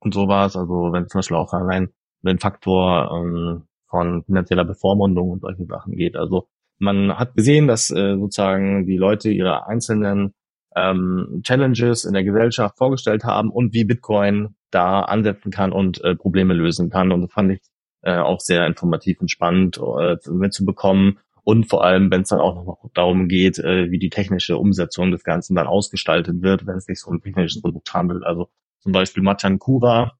[0.00, 0.56] und sowas.
[0.56, 1.90] Also wenn zum Beispiel auch allein
[2.22, 6.16] den Faktor ähm, von finanzieller Bevormundung und solche Sachen geht.
[6.16, 6.48] Also
[6.78, 10.34] man hat gesehen, dass äh, sozusagen die Leute ihre einzelnen
[10.74, 16.14] ähm, Challenges in der Gesellschaft vorgestellt haben und wie Bitcoin da ansetzen kann und äh,
[16.14, 17.12] Probleme lösen kann.
[17.12, 17.60] Und das fand ich
[18.02, 22.56] äh, auch sehr informativ und spannend äh, mitzubekommen und vor allem, wenn es dann auch
[22.56, 26.86] noch darum geht, äh, wie die technische Umsetzung des Ganzen dann ausgestaltet wird, wenn es
[26.86, 28.24] sich so ein technisches Produkt handelt.
[28.24, 28.48] Also
[28.80, 30.18] zum Beispiel Matan Kura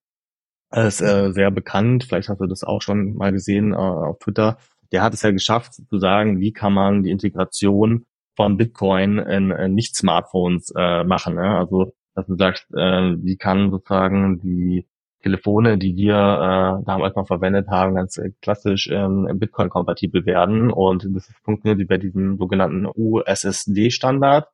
[0.70, 4.58] ist äh, sehr bekannt, vielleicht hast du das auch schon mal gesehen äh, auf Twitter.
[4.92, 9.50] Der hat es ja geschafft zu sagen, wie kann man die Integration von Bitcoin in,
[9.50, 11.34] in Nicht-Smartphones äh, machen.
[11.34, 11.58] Ne?
[11.58, 14.86] Also dass du sagst, äh, wie kann sozusagen die
[15.26, 20.70] Telefone, die wir äh, damals noch verwendet haben, ganz klassisch ähm, Bitcoin-kompatibel werden.
[20.70, 24.48] Und das funktioniert wie bei diesem sogenannten USSD-Standard.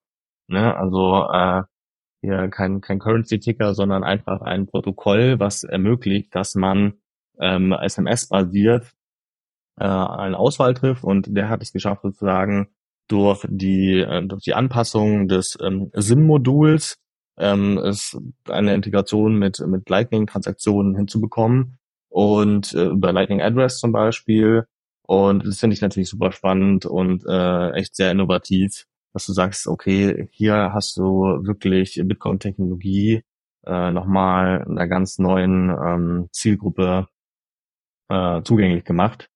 [0.49, 0.75] Ne?
[0.75, 1.63] Also äh,
[2.23, 6.95] hier kein, kein Currency-Ticker, sondern einfach ein Protokoll, was ermöglicht, dass man
[7.39, 8.95] ähm, SMS-basiert
[9.79, 11.05] äh, eine Auswahl trifft.
[11.05, 12.69] Und der hat es geschafft, sozusagen
[13.09, 17.02] durch die, äh, durch die Anpassung des ähm, SIM-Moduls
[17.43, 18.17] ähm, ist
[18.49, 21.79] eine Integration mit, mit Lightning-Transaktionen hinzubekommen
[22.09, 24.67] und äh, über Lightning Address zum Beispiel.
[25.03, 29.67] Und das finde ich natürlich super spannend und äh, echt sehr innovativ, dass du sagst,
[29.67, 33.23] okay, hier hast du wirklich Bitcoin-Technologie
[33.67, 37.09] äh, nochmal einer ganz neuen ähm, Zielgruppe
[38.09, 39.29] äh, zugänglich gemacht,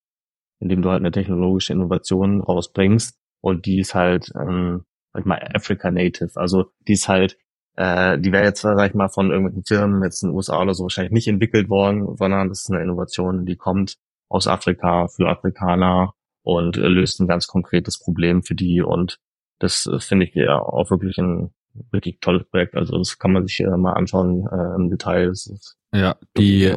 [0.59, 5.41] indem du halt eine technologische Innovation rausbringst und die ist halt, ähm, sag ich mal,
[5.53, 6.31] Africa Native.
[6.35, 7.37] Also die ist halt
[7.77, 10.73] äh, die wäre jetzt, sag ich mal, von irgendwelchen Firmen jetzt in den USA oder
[10.73, 13.97] so wahrscheinlich nicht entwickelt worden, sondern das ist eine Innovation, die kommt
[14.29, 18.81] aus Afrika für Afrikaner und äh, löst ein ganz konkretes Problem für die.
[18.81, 19.19] Und
[19.59, 21.53] das äh, finde ich ja auch wirklich ein
[21.91, 22.75] wirklich tolles Projekt.
[22.75, 25.27] Also das kann man sich äh, mal anschauen äh, im Detail.
[25.27, 26.73] Das ist ja, die,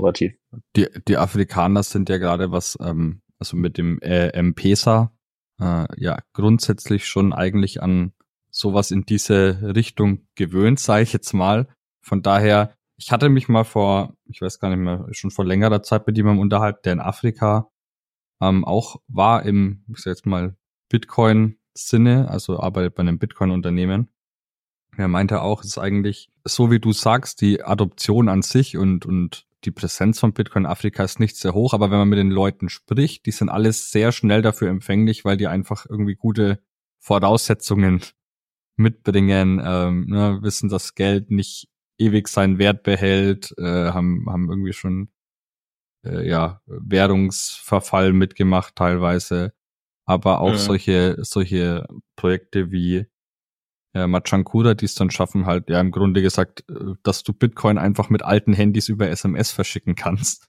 [0.77, 5.13] die, die Afrikaner sind ja gerade was, ähm, also mit dem äh, M-Pesa,
[5.61, 8.13] äh, ja, grundsätzlich schon eigentlich an
[8.51, 11.69] sowas in diese Richtung gewöhnt, sage ich jetzt mal.
[12.03, 15.83] Von daher, ich hatte mich mal vor, ich weiß gar nicht mehr, schon vor längerer
[15.83, 17.71] Zeit mit jemandem unterhalten, der in Afrika
[18.41, 20.57] ähm, auch war im, ich sag jetzt mal,
[20.89, 24.09] Bitcoin-Sinne, also arbeitet bei einem Bitcoin-Unternehmen.
[24.97, 29.07] Er meinte auch, es ist eigentlich so, wie du sagst, die Adoption an sich und,
[29.07, 32.19] und die Präsenz von Bitcoin in Afrika ist nicht sehr hoch, aber wenn man mit
[32.19, 36.63] den Leuten spricht, die sind alles sehr schnell dafür empfänglich, weil die einfach irgendwie gute
[36.99, 38.03] Voraussetzungen
[38.81, 44.73] mitbringen, ähm, ne, wissen, dass Geld nicht ewig seinen Wert behält, äh, haben, haben irgendwie
[44.73, 45.11] schon
[46.05, 49.53] äh, ja, Währungsverfall mitgemacht teilweise,
[50.07, 50.59] aber auch ja.
[50.59, 53.07] solche, solche Projekte wie
[53.95, 57.79] äh, Machankura, die es dann schaffen, halt ja im Grunde gesagt, äh, dass du Bitcoin
[57.79, 60.49] einfach mit alten Handys über SMS verschicken kannst.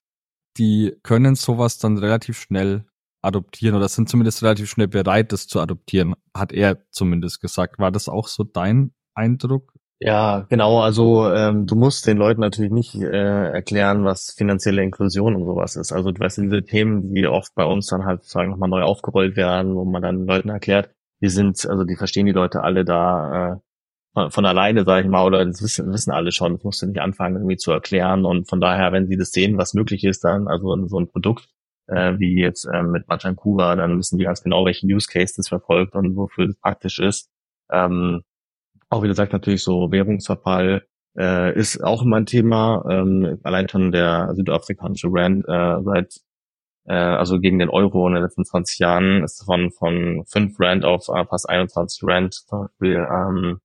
[0.58, 2.86] Die können sowas dann relativ schnell
[3.21, 7.79] adoptieren oder sind zumindest relativ schnell bereit, das zu adoptieren, hat er zumindest gesagt.
[7.79, 9.73] War das auch so dein Eindruck?
[10.03, 10.79] Ja, genau.
[10.79, 15.75] Also ähm, du musst den Leuten natürlich nicht äh, erklären, was finanzielle Inklusion und sowas
[15.75, 15.91] ist.
[15.91, 19.36] Also du weißt diese Themen, die oft bei uns dann halt sozusagen nochmal neu aufgerollt
[19.36, 23.53] werden, wo man dann Leuten erklärt, wir sind, also die verstehen die Leute alle da
[23.53, 23.55] äh,
[24.13, 26.55] von, von alleine, sage ich mal, oder das wissen, wissen alle schon.
[26.55, 28.25] Das musst du nicht anfangen irgendwie zu erklären.
[28.25, 31.47] Und von daher, wenn sie das sehen, was möglich ist, dann also so ein Produkt
[31.88, 35.50] äh, wie jetzt äh, mit Machankura, dann wissen die ganz genau, welchen Use Case das
[35.50, 37.30] verfolgt und wofür es praktisch ist.
[37.72, 38.22] Ähm,
[38.89, 40.86] auch wie gesagt, natürlich so Währungsverfall
[41.17, 42.84] äh, ist auch immer ein Thema.
[42.89, 46.15] Ähm, allein schon der südafrikanische Rand äh, seit
[46.86, 50.86] äh, also gegen den Euro in den letzten 20 Jahren ist von von 5 Rand
[50.86, 52.44] auf äh, fast 21 Rand
[52.82, 53.60] ähm,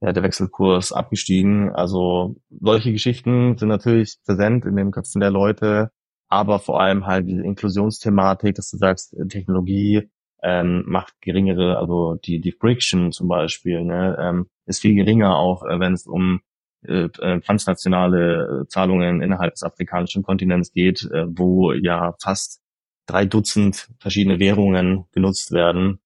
[0.00, 1.70] ja, der Wechselkurs abgestiegen.
[1.70, 5.90] Also solche Geschichten sind natürlich präsent in den Köpfen der Leute,
[6.28, 10.10] aber vor allem halt diese Inklusionsthematik, dass du sagst, Technologie
[10.42, 15.64] ähm, macht geringere, also die, die Friction zum Beispiel, ne, ähm, ist viel geringer auch,
[15.64, 16.40] äh, wenn es um
[16.86, 22.60] äh, äh, transnationale äh, Zahlungen innerhalb des afrikanischen Kontinents geht, äh, wo ja fast
[23.06, 26.00] drei Dutzend verschiedene Währungen genutzt werden.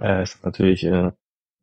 [0.00, 1.12] Äh, ist natürlich äh,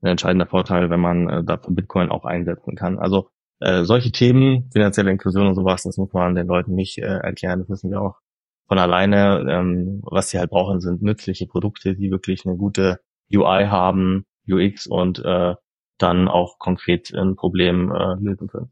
[0.02, 3.00] ein entscheidender Vorteil, wenn man äh, dafür Bitcoin auch einsetzen kann.
[3.00, 7.20] Also äh, solche Themen, finanzielle Inklusion und sowas, das muss man den Leuten nicht äh,
[7.20, 8.20] erklären, das wissen wir auch
[8.68, 13.00] von alleine, ähm, was sie halt brauchen, sind nützliche Produkte, die wirklich eine gute
[13.34, 15.56] UI haben, UX und äh,
[15.98, 18.72] dann auch konkret ein Problem äh, lösen können.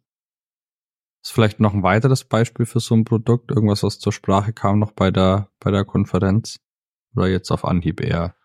[1.23, 4.79] Ist vielleicht noch ein weiteres Beispiel für so ein Produkt, irgendwas, was zur Sprache kam
[4.79, 6.59] noch bei der bei der Konferenz?
[7.15, 8.35] Oder jetzt auf Anhieb eher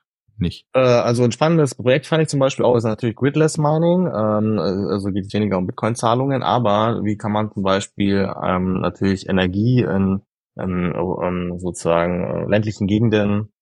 [0.40, 0.66] nicht?
[0.74, 4.58] Äh, also ein spannendes Projekt fand ich zum Beispiel auch ist natürlich Gridless Mining, ähm,
[4.58, 9.80] also geht es weniger um Bitcoin-Zahlungen, aber wie kann man zum Beispiel ähm, natürlich Energie
[9.82, 10.22] in
[10.58, 13.52] ähm, sozusagen äh, ländlichen Gegenden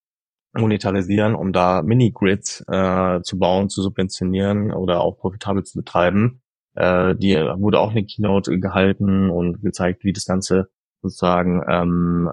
[0.55, 6.41] monetarisieren, um da Mini-Grids äh, zu bauen, zu subventionieren oder auch profitabel zu betreiben.
[6.75, 10.69] Äh, die wurde auch eine Keynote gehalten und gezeigt, wie das Ganze
[11.03, 12.31] sozusagen ähm,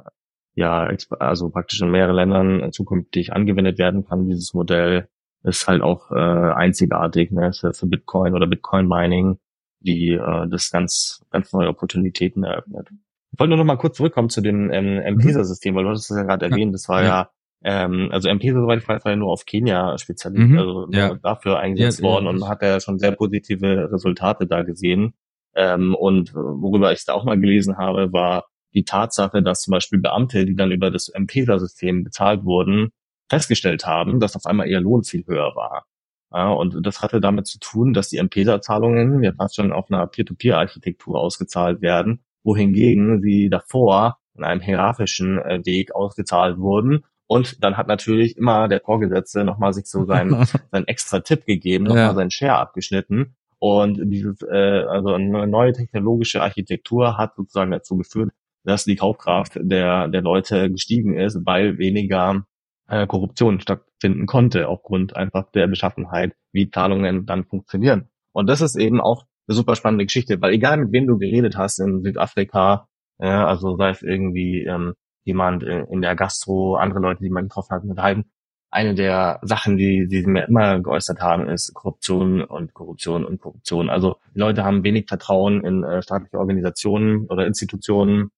[0.55, 0.89] ja
[1.19, 4.27] also praktisch in mehreren Ländern zukünftig angewendet werden kann.
[4.27, 5.07] Dieses Modell
[5.43, 9.39] ist halt auch äh, einzigartig ne, für, für Bitcoin oder Bitcoin Mining,
[9.79, 12.89] die äh, das ganz ganz neue Opportunitäten eröffnet.
[13.31, 16.17] Ich wollte nur noch mal kurz zurückkommen zu dem ähm, M-Pesa-System, weil du hattest es
[16.17, 17.29] ja gerade erwähnt, das war ja, ja
[17.63, 21.15] ähm, also M-Pesa, soweit ich weiß, war ja nur auf Kenia spezialisiert, mhm, also ja.
[21.15, 25.13] dafür eingesetzt ja, worden und hat ja schon sehr positive Resultate da gesehen.
[25.55, 29.99] Ähm, und worüber ich da auch mal gelesen habe, war die Tatsache, dass zum Beispiel
[29.99, 32.89] Beamte, die dann über das M-Pesa-System bezahlt wurden,
[33.29, 35.86] festgestellt haben, dass auf einmal ihr Lohn viel höher war.
[36.31, 40.07] Ja, und das hatte damit zu tun, dass die M-Pesa-Zahlungen ja fast schon auf einer
[40.07, 47.05] Peer-to-Peer-Architektur ausgezahlt werden wohingegen sie davor in einem hierarchischen äh, Weg ausgezahlt wurden.
[47.27, 51.86] Und dann hat natürlich immer der Vorgesetzte nochmal sich so seinen, seinen extra Tipp gegeben,
[51.86, 52.13] nochmal ja.
[52.13, 53.36] seinen Share abgeschnitten.
[53.59, 58.31] Und dieses, äh, also eine neue technologische Architektur hat sozusagen dazu geführt,
[58.63, 62.45] dass die Kaufkraft der, der Leute gestiegen ist, weil weniger
[62.88, 68.10] äh, Korruption stattfinden konnte, aufgrund einfach der Beschaffenheit, wie Zahlungen dann funktionieren.
[68.32, 71.58] Und das ist eben auch eine super spannende Geschichte, weil egal mit wem du geredet
[71.58, 72.88] hast in Südafrika,
[73.19, 77.76] ja, also sei es irgendwie ähm, jemand in der Gastro, andere Leute, die man getroffen
[77.76, 78.26] hat mit Heiden,
[78.73, 83.39] eine der Sachen, die, die sie mir immer geäußert haben, ist Korruption und Korruption und
[83.39, 83.89] Korruption.
[83.89, 88.32] Also die Leute haben wenig Vertrauen in äh, staatliche Organisationen oder Institutionen.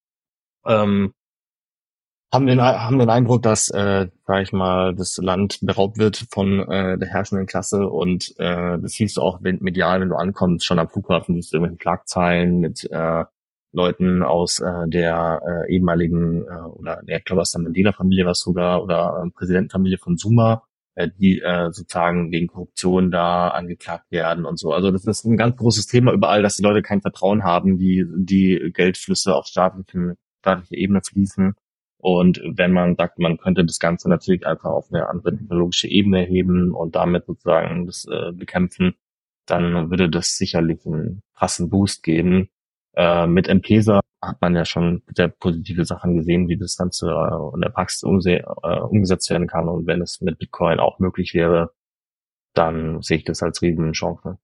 [0.65, 1.13] Ähm,
[2.33, 6.59] haben den, haben den Eindruck, dass, äh, sag ich mal, das Land beraubt wird von
[6.69, 10.79] äh, der herrschenden Klasse und äh, das siehst du auch medial, wenn du ankommst, schon
[10.79, 13.23] am Flughafen, siehst du irgendwelche Schlagzeilen mit äh,
[13.71, 18.39] Leuten aus äh, der äh, ehemaligen äh, oder ja, ich glaube aus der Mandela-Familie was
[18.39, 20.63] sogar oder äh, Präsidentenfamilie von Zuma,
[20.95, 24.71] äh, die äh, sozusagen wegen Korruption da angeklagt werden und so.
[24.73, 28.05] Also das ist ein ganz großes Thema überall, dass die Leute kein Vertrauen haben, die
[28.15, 31.55] die Geldflüsse auf staatlichen staatliche Ebene fließen
[32.05, 36.21] und wenn man sagt, man könnte das Ganze natürlich einfach auf eine andere technologische Ebene
[36.21, 38.93] heben und damit sozusagen das äh, bekämpfen,
[39.47, 42.49] dann würde das sicherlich einen krassen Boost geben.
[42.95, 47.55] Äh, mit M-Pesa hat man ja schon sehr positive Sachen gesehen, wie das Ganze äh,
[47.55, 49.67] in der Praxis umse äh, umgesetzt werden kann.
[49.67, 51.71] Und wenn es mit Bitcoin auch möglich wäre,
[52.53, 54.37] dann sehe ich das als Riesenchance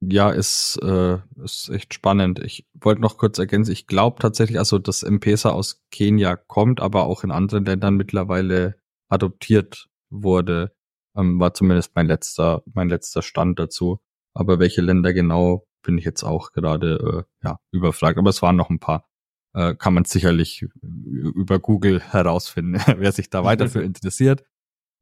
[0.00, 2.38] ja, ist, äh, ist echt spannend.
[2.40, 7.06] Ich wollte noch kurz ergänzen, ich glaube tatsächlich, also dass M-Pesa aus Kenia kommt, aber
[7.06, 8.76] auch in anderen Ländern mittlerweile
[9.08, 10.72] adoptiert wurde,
[11.16, 14.00] ähm, war zumindest mein letzter, mein letzter Stand dazu.
[14.34, 18.18] Aber welche Länder genau, bin ich jetzt auch gerade äh, ja, überfragt.
[18.18, 19.08] Aber es waren noch ein paar.
[19.54, 24.44] Äh, kann man sicherlich über Google herausfinden, wer sich da weiter für interessiert.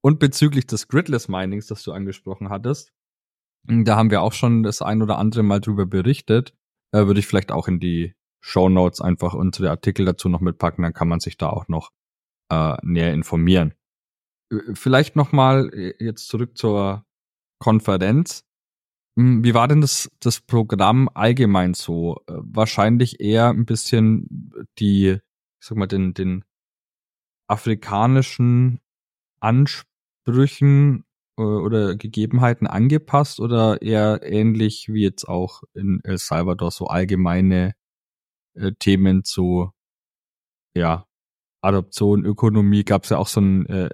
[0.01, 2.93] Und bezüglich des Gridless Minings, das du angesprochen hattest,
[3.67, 6.55] da haben wir auch schon das ein oder andere Mal drüber berichtet.
[6.93, 10.83] Äh, würde ich vielleicht auch in die Show Notes einfach unsere Artikel dazu noch mitpacken,
[10.83, 11.91] dann kann man sich da auch noch
[12.51, 13.75] äh, näher informieren.
[14.75, 17.07] Vielleicht noch mal äh, jetzt zurück zur
[17.59, 18.45] Konferenz.
[19.17, 22.21] Hm, wie war denn das, das Programm allgemein so?
[22.27, 25.19] Äh, wahrscheinlich eher ein bisschen die,
[25.61, 26.45] ich sag mal, den, den
[27.49, 28.81] afrikanischen
[29.41, 31.05] Ansprüchen
[31.37, 37.75] oder Gegebenheiten angepasst oder eher ähnlich wie jetzt auch in El Salvador so allgemeine
[38.55, 39.71] äh, Themen zu
[40.77, 41.07] ja
[41.65, 43.89] Adoption, Ökonomie gab es ja auch so einen äh,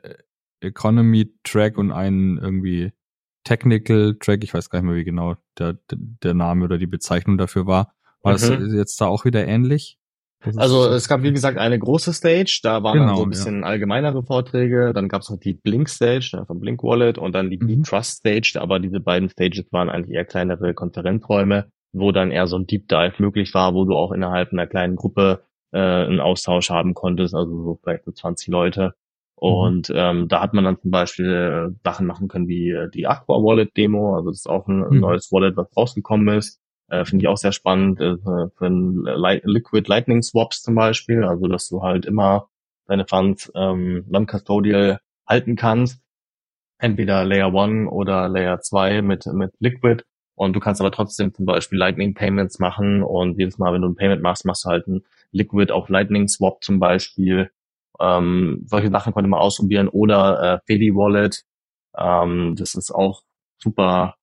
[0.61, 2.92] Economy-Track und einen irgendwie
[3.44, 7.66] Technical-Track, ich weiß gar nicht mehr, wie genau der, der Name oder die Bezeichnung dafür
[7.66, 7.94] war.
[8.22, 8.38] War mhm.
[8.38, 9.99] das jetzt da auch wieder ähnlich?
[10.57, 13.61] Also es gab wie gesagt eine große Stage, da waren genau, dann so ein bisschen
[13.61, 13.66] ja.
[13.66, 17.50] allgemeinere Vorträge, dann gab es noch die Blink Stage ne, von Blink Wallet und dann
[17.50, 17.83] die mhm.
[17.83, 22.57] Trust Stage, aber diese beiden Stages waren eigentlich eher kleinere Konferenzräume, wo dann eher so
[22.57, 26.70] ein Deep Dive möglich war, wo du auch innerhalb einer kleinen Gruppe äh, einen Austausch
[26.70, 28.94] haben konntest, also so vielleicht so 20 Leute.
[29.40, 29.48] Mhm.
[29.48, 29.96] Und mhm.
[29.96, 33.37] ähm, da hat man dann zum Beispiel äh, Sachen machen können wie äh, die Aqua
[33.37, 35.00] Wallet Demo, also das ist auch ein, mhm.
[35.00, 36.59] neues Wallet, was rausgekommen ist.
[36.90, 39.05] Äh, Finde ich auch sehr spannend äh, für ein
[39.44, 42.48] Liquid Lightning Swaps zum Beispiel, also dass du halt immer
[42.87, 46.03] deine Funds ähm, non-custodial halten kannst,
[46.79, 50.03] entweder Layer 1 oder Layer 2 mit, mit Liquid.
[50.35, 53.03] Und du kannst aber trotzdem zum Beispiel Lightning Payments machen.
[53.03, 56.29] Und jedes Mal, wenn du ein Payment machst, machst du halt ein Liquid auf Lightning
[56.29, 57.50] Swap zum Beispiel.
[58.00, 59.88] Ähm, solche Sachen konnte man ausprobieren.
[59.88, 61.44] Oder äh, Fedi Wallet.
[61.96, 63.22] Ähm, das ist auch
[63.59, 64.16] super,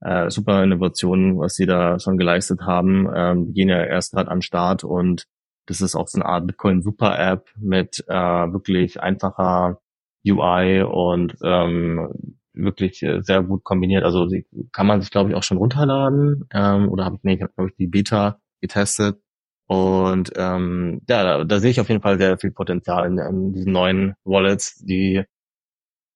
[0.00, 3.08] äh, super Innovation, was sie da schon geleistet haben.
[3.14, 5.26] Ähm, die gehen ja erst gerade an Start und
[5.66, 9.80] das ist auch so eine Art Bitcoin Super App mit äh, wirklich einfacher
[10.26, 14.04] UI und ähm, wirklich äh, sehr gut kombiniert.
[14.04, 16.48] Also die kann man sich, glaube ich, auch schon runterladen.
[16.52, 19.20] Ähm, oder habe ich, nee, glaube ich, die Beta getestet.
[19.66, 23.52] Und ähm, ja, da, da sehe ich auf jeden Fall sehr viel Potenzial in, in
[23.52, 25.24] diesen neuen Wallets, die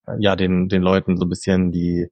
[0.06, 2.08] äh, ja den, den Leuten so ein bisschen die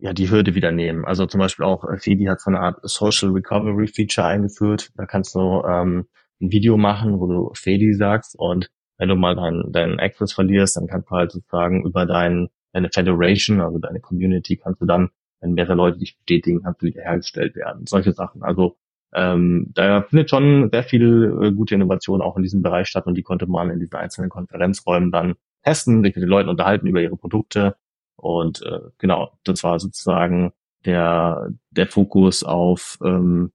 [0.00, 1.04] ja die Hürde wieder nehmen.
[1.04, 4.90] Also zum Beispiel auch äh, Fedi hat so eine Art Social Recovery Feature eingeführt.
[4.96, 6.06] Da kannst du ähm,
[6.40, 10.76] ein Video machen, wo du Fedi sagst und wenn du mal deinen deinen Access verlierst,
[10.76, 15.10] dann kannst du halt sozusagen über deinen deine Federation, also deine Community, kannst du dann,
[15.40, 17.86] wenn mehrere Leute dich bestätigen, kannst du wiederhergestellt werden.
[17.86, 18.42] Solche Sachen.
[18.42, 18.76] Also
[19.12, 23.16] ähm, da findet schon sehr viel äh, gute Innovation auch in diesem Bereich statt und
[23.16, 25.34] die konnte man in diesen einzelnen Konferenzräumen dann
[25.64, 27.76] testen, sich mit den Leuten unterhalten über ihre Produkte.
[28.20, 30.52] Und äh, genau, das war sozusagen
[30.84, 33.52] der, der Fokus auf ähm,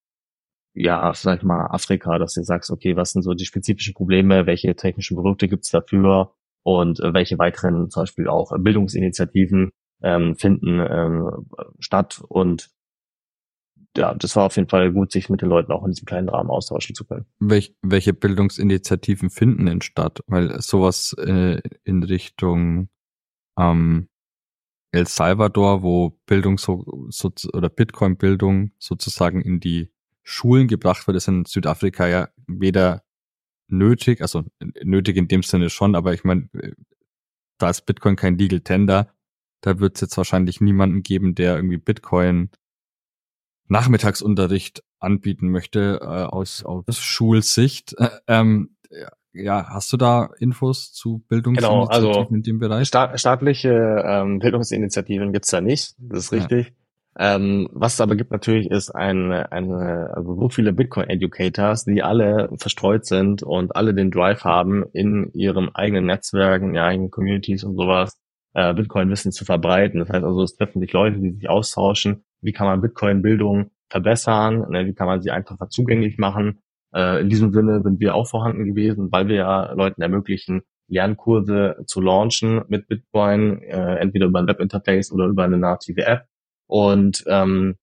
[0.75, 4.45] ja, sag ich mal, Afrika, dass du sagst, okay, was sind so die spezifischen Probleme,
[4.45, 9.71] welche technischen Produkte gibt's dafür und äh, welche weiteren zum Beispiel auch Bildungsinitiativen
[10.03, 11.47] ähm, finden ähm,
[11.79, 12.69] statt und
[13.97, 16.27] ja, das war auf jeden Fall gut, sich mit den Leuten auch in diesem kleinen
[16.27, 17.25] Rahmen austauschen zu können.
[17.39, 20.19] Welch, welche Bildungsinitiativen finden denn statt?
[20.27, 22.89] Weil sowas äh, in Richtung
[23.57, 24.09] ähm,
[24.95, 29.91] El Salvador, wo Bildung so, so oder Bitcoin-Bildung sozusagen in die
[30.23, 33.03] Schulen gebracht wird, ist in Südafrika ja weder
[33.67, 34.43] nötig, also
[34.83, 36.71] nötig in dem Sinne schon, aber ich meine, äh,
[37.57, 39.13] da ist Bitcoin kein Legal Tender,
[39.61, 42.49] da wird es jetzt wahrscheinlich niemanden geben, der irgendwie Bitcoin
[43.67, 47.95] Nachmittagsunterricht anbieten möchte äh, aus, aus Schulsicht.
[47.97, 48.77] Äh, ähm,
[49.35, 52.87] ja, hast du da Infos zu Bildungsinitiativen genau, also in dem Bereich?
[52.87, 56.67] Sta staatliche ähm, Bildungsinitiativen gibt's da nicht, das ist richtig.
[56.67, 56.73] Ja.
[57.17, 62.49] Ähm, was es aber gibt natürlich ist eine, eine, also so viele Bitcoin-Educators, die alle
[62.57, 67.63] verstreut sind und alle den Drive haben, in ihrem eigenen Netzwerken, in ihren eigenen Communities
[67.63, 68.19] und sowas,
[68.53, 69.99] äh, Bitcoin-Wissen zu verbreiten.
[69.99, 72.25] Das heißt also, es treffen sich Leute, die sich austauschen.
[72.41, 74.65] Wie kann man Bitcoin-Bildung verbessern?
[74.69, 74.85] Ne?
[74.85, 76.61] Wie kann man sie einfacher zugänglich machen?
[76.95, 81.83] Äh, in diesem Sinne sind wir auch vorhanden gewesen, weil wir ja Leuten ermöglichen, Lernkurse
[81.87, 86.27] zu launchen mit Bitcoin, äh, entweder über ein Webinterface oder über eine native App
[86.67, 87.75] und ähm,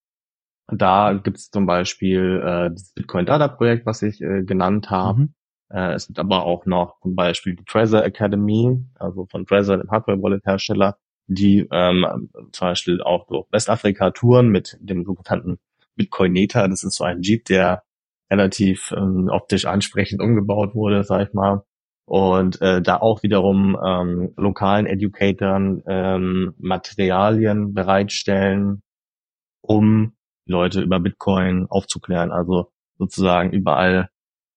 [0.68, 5.20] da gibt es zum Beispiel äh, das Bitcoin Data Projekt, was ich äh, genannt habe.
[5.20, 5.34] Mhm.
[5.70, 9.90] Äh, es gibt aber auch noch zum Beispiel die Trezor Academy, also von Trezor, dem
[9.90, 10.96] Hardware-Wallet-Hersteller,
[11.26, 15.58] die ähm, zum Beispiel auch durch Westafrika touren mit dem sogenannten
[15.96, 16.68] Bitcoinator.
[16.68, 17.82] Das ist so ein Jeep, der
[18.32, 21.62] relativ ähm, optisch ansprechend umgebaut wurde, sag ich mal.
[22.06, 28.82] Und äh, da auch wiederum ähm, lokalen Educatoren ähm, Materialien bereitstellen
[29.60, 30.14] um
[30.46, 32.32] Leute über Bitcoin aufzuklären.
[32.32, 34.08] Also sozusagen überall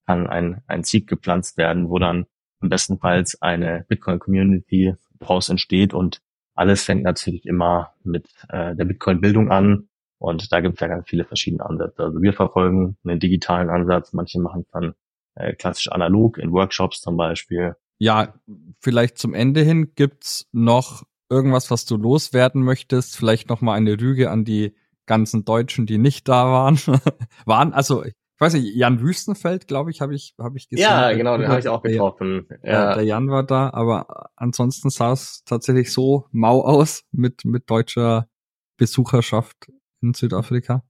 [0.06, 2.26] kann ein, ein Seed gepflanzt werden, wo dann
[2.60, 5.94] im bestenfalls eine Bitcoin-Community daraus entsteht.
[5.94, 6.20] Und
[6.54, 11.08] alles fängt natürlich immer mit äh, der Bitcoin-Bildung an und da gibt es ja ganz
[11.08, 12.02] viele verschiedene Ansätze.
[12.02, 14.94] Also wir verfolgen einen digitalen Ansatz, manche machen es dann
[15.34, 17.76] äh, klassisch analog in Workshops zum Beispiel.
[17.98, 18.34] Ja,
[18.80, 23.16] vielleicht zum Ende hin gibt's noch irgendwas, was du loswerden möchtest.
[23.16, 24.74] Vielleicht noch mal eine Rüge an die
[25.06, 26.78] ganzen Deutschen, die nicht da waren.
[27.46, 30.82] waren also ich weiß nicht, Jan Wüstenfeld, glaube ich, habe ich habe ich gesehen.
[30.82, 32.46] Ja, genau, den habe ich auch getroffen.
[32.62, 32.94] Der, ja.
[32.94, 38.28] der Jan war da, aber ansonsten sah es tatsächlich so mau aus mit mit deutscher
[38.76, 39.70] Besucherschaft
[40.02, 40.82] in Südafrika.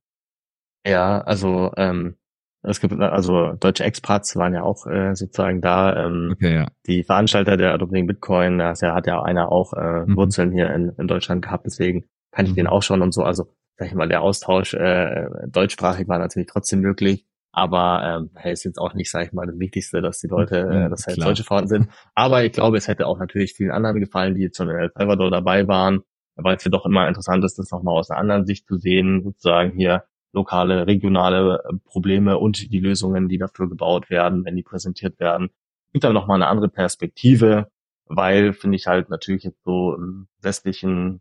[0.86, 2.16] Ja, also ähm,
[2.62, 6.06] es gibt also deutsche Expats waren ja auch äh, sozusagen da.
[6.06, 6.66] Ähm, okay, ja.
[6.86, 10.16] Die Veranstalter der Adopting Bitcoin, da hat ja einer auch äh, mhm.
[10.16, 12.56] Wurzeln hier in, in Deutschland gehabt, deswegen kann ich mhm.
[12.56, 13.22] den auch schon und so.
[13.22, 17.26] Also sag ich mal, der Austausch äh, deutschsprachig war natürlich trotzdem möglich.
[17.52, 20.58] Aber ähm, hey, ist jetzt auch nicht, sag ich mal, das Wichtigste, dass die Leute,
[20.58, 21.88] äh, dass halt Deutsche vorhanden sind.
[22.14, 24.90] Aber ich glaube, es hätte auch natürlich vielen anderen gefallen, die jetzt schon in El
[24.94, 26.02] Salvador dabei waren,
[26.36, 29.22] weil es ja doch immer interessant ist, das nochmal aus einer anderen Sicht zu sehen,
[29.22, 34.62] sozusagen hier lokale, regionale äh, Probleme und die Lösungen, die dafür gebaut werden, wenn die
[34.62, 35.50] präsentiert werden.
[35.92, 37.68] Gibt dann nochmal eine andere Perspektive,
[38.04, 41.20] weil, finde ich halt natürlich jetzt so im westlichen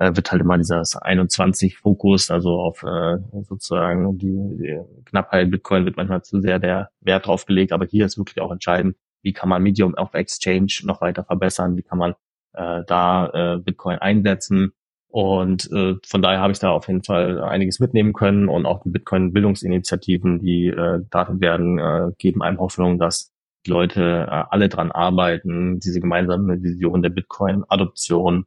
[0.00, 5.84] äh, wird halt immer dieser 21 Fokus, also auf äh, sozusagen die, die Knappheit Bitcoin
[5.84, 9.34] wird manchmal zu sehr der Wert drauf gelegt, aber hier ist wirklich auch entscheidend, wie
[9.34, 12.14] kann man Medium of Exchange noch weiter verbessern, wie kann man
[12.52, 14.72] äh, da äh, Bitcoin einsetzen.
[15.08, 18.82] Und äh, von daher habe ich da auf jeden Fall einiges mitnehmen können und auch
[18.82, 23.32] die Bitcoin-Bildungsinitiativen, die äh, gestartet werden, äh, geben einem Hoffnung, dass
[23.66, 28.46] die Leute äh, alle dran arbeiten, diese gemeinsame Vision der Bitcoin-Adoption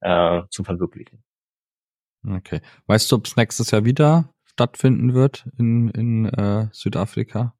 [0.00, 1.24] äh, zu verwirklichen.
[2.28, 2.60] Okay.
[2.86, 7.55] Weißt du, ob es nächstes Jahr wieder stattfinden wird in, in äh, Südafrika?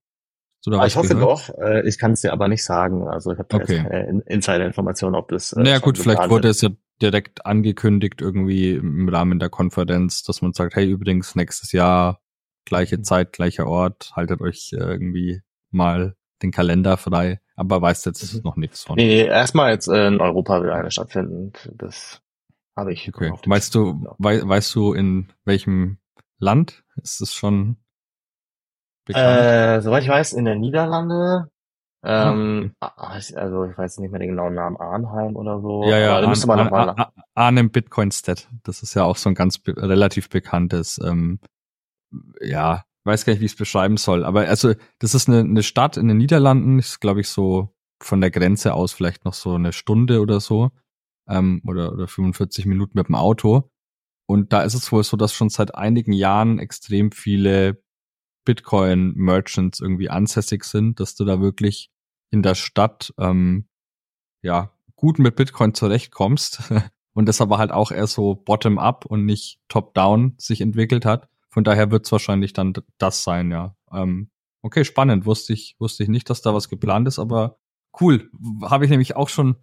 [0.68, 1.50] Ah, ich hoffe gehört?
[1.50, 1.59] doch.
[1.59, 3.07] Äh, ich kann es dir aber nicht sagen.
[3.07, 3.74] Also ich habe da okay.
[3.74, 5.52] jetzt keine Insider-Informationen, ob das.
[5.52, 10.42] Äh, naja gut, vielleicht wurde es ja direkt angekündigt irgendwie im Rahmen der Konferenz, dass
[10.42, 12.20] man sagt, hey übrigens nächstes Jahr
[12.64, 13.04] gleiche mhm.
[13.04, 17.40] Zeit, gleicher Ort, haltet euch äh, irgendwie mal den Kalender frei.
[17.54, 18.40] Aber weißt jetzt mhm.
[18.44, 18.96] noch nichts von.
[18.96, 21.52] Nee, nee erstmal jetzt äh, in Europa will eine stattfinden.
[21.74, 22.20] Das
[22.76, 23.09] habe ich.
[23.09, 23.32] Okay.
[23.46, 25.98] Weißt du, wei weißt du, in welchem
[26.38, 27.76] Land ist es schon
[29.07, 29.40] bekannt?
[29.40, 31.50] Äh, soweit ich weiß, in der Niederlande.
[32.04, 32.90] Ähm, hm.
[33.34, 35.84] also ich weiß nicht mehr den genauen Namen, Arnheim oder so.
[35.84, 38.48] Ja, ja, Arn, müsste man noch mal Ar Arnhem Bitcoinstead.
[38.62, 41.40] Das ist ja auch so ein ganz be relativ bekanntes, ähm,
[42.40, 44.24] ja, weiß gar nicht, wie ich es beschreiben soll.
[44.24, 48.20] Aber also, das ist eine, eine Stadt in den Niederlanden, ist, glaube ich, so von
[48.20, 50.70] der Grenze aus vielleicht noch so eine Stunde oder so
[51.28, 53.70] ähm, oder, oder 45 Minuten mit dem Auto.
[54.28, 57.82] Und da ist es wohl so, dass schon seit einigen Jahren extrem viele
[58.47, 61.90] Bitcoin-Merchants irgendwie ansässig sind, dass du da wirklich
[62.30, 63.68] in der Stadt ähm,
[64.42, 66.72] ja gut mit Bitcoin zurechtkommst
[67.12, 71.28] und das aber halt auch eher so bottom-up und nicht top-down sich entwickelt hat.
[71.51, 73.76] Von daher wird es wahrscheinlich dann das sein, ja.
[73.92, 74.30] Ähm,
[74.62, 75.26] okay, spannend.
[75.26, 77.59] Wusste ich, wusste ich nicht, dass da was geplant ist, aber
[78.01, 78.30] cool.
[78.62, 79.57] Habe ich nämlich auch schon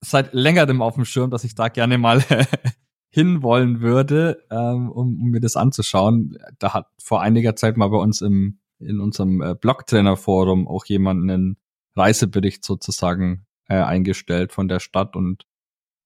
[0.00, 2.24] seit längerem auf dem Schirm, dass ich da gerne mal
[3.10, 6.38] hinwollen würde, ähm, um, um mir das anzuschauen.
[6.58, 11.22] Da hat vor einiger Zeit mal bei uns im in unserem äh, Blogtrainer-Forum auch jemand
[11.22, 11.58] einen
[11.96, 15.46] Reisebericht sozusagen äh, eingestellt von der Stadt und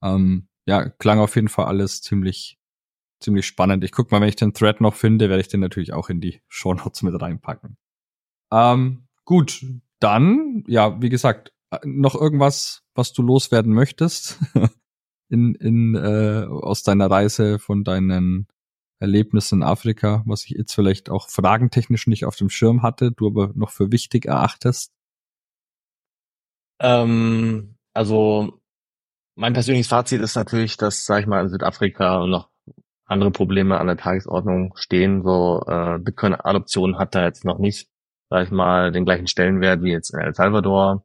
[0.02, 2.58] ähm, ja, klang auf jeden Fall alles ziemlich
[3.20, 3.84] ziemlich spannend.
[3.84, 6.20] Ich guck mal, wenn ich den Thread noch finde, werde ich den natürlich auch in
[6.20, 7.76] die Show Notes mit reinpacken.
[8.52, 9.64] Ähm, gut,
[9.98, 11.52] dann, ja, wie gesagt,
[11.84, 14.38] noch irgendwas, was du loswerden möchtest
[15.28, 18.46] in, in, äh, aus deiner Reise von deinen
[19.00, 23.26] Erlebnissen in Afrika, was ich jetzt vielleicht auch fragentechnisch nicht auf dem Schirm hatte, du
[23.26, 24.92] aber noch für wichtig erachtest?
[26.80, 28.60] Ähm, also
[29.36, 32.50] mein persönliches Fazit ist natürlich, dass, sag ich mal, in Südafrika noch
[33.06, 35.22] andere Probleme an der Tagesordnung stehen.
[35.22, 37.88] So äh, Bitcoin-Adoption hat da jetzt noch nicht,
[38.30, 41.04] sag ich mal, den gleichen Stellenwert wie jetzt in El Salvador.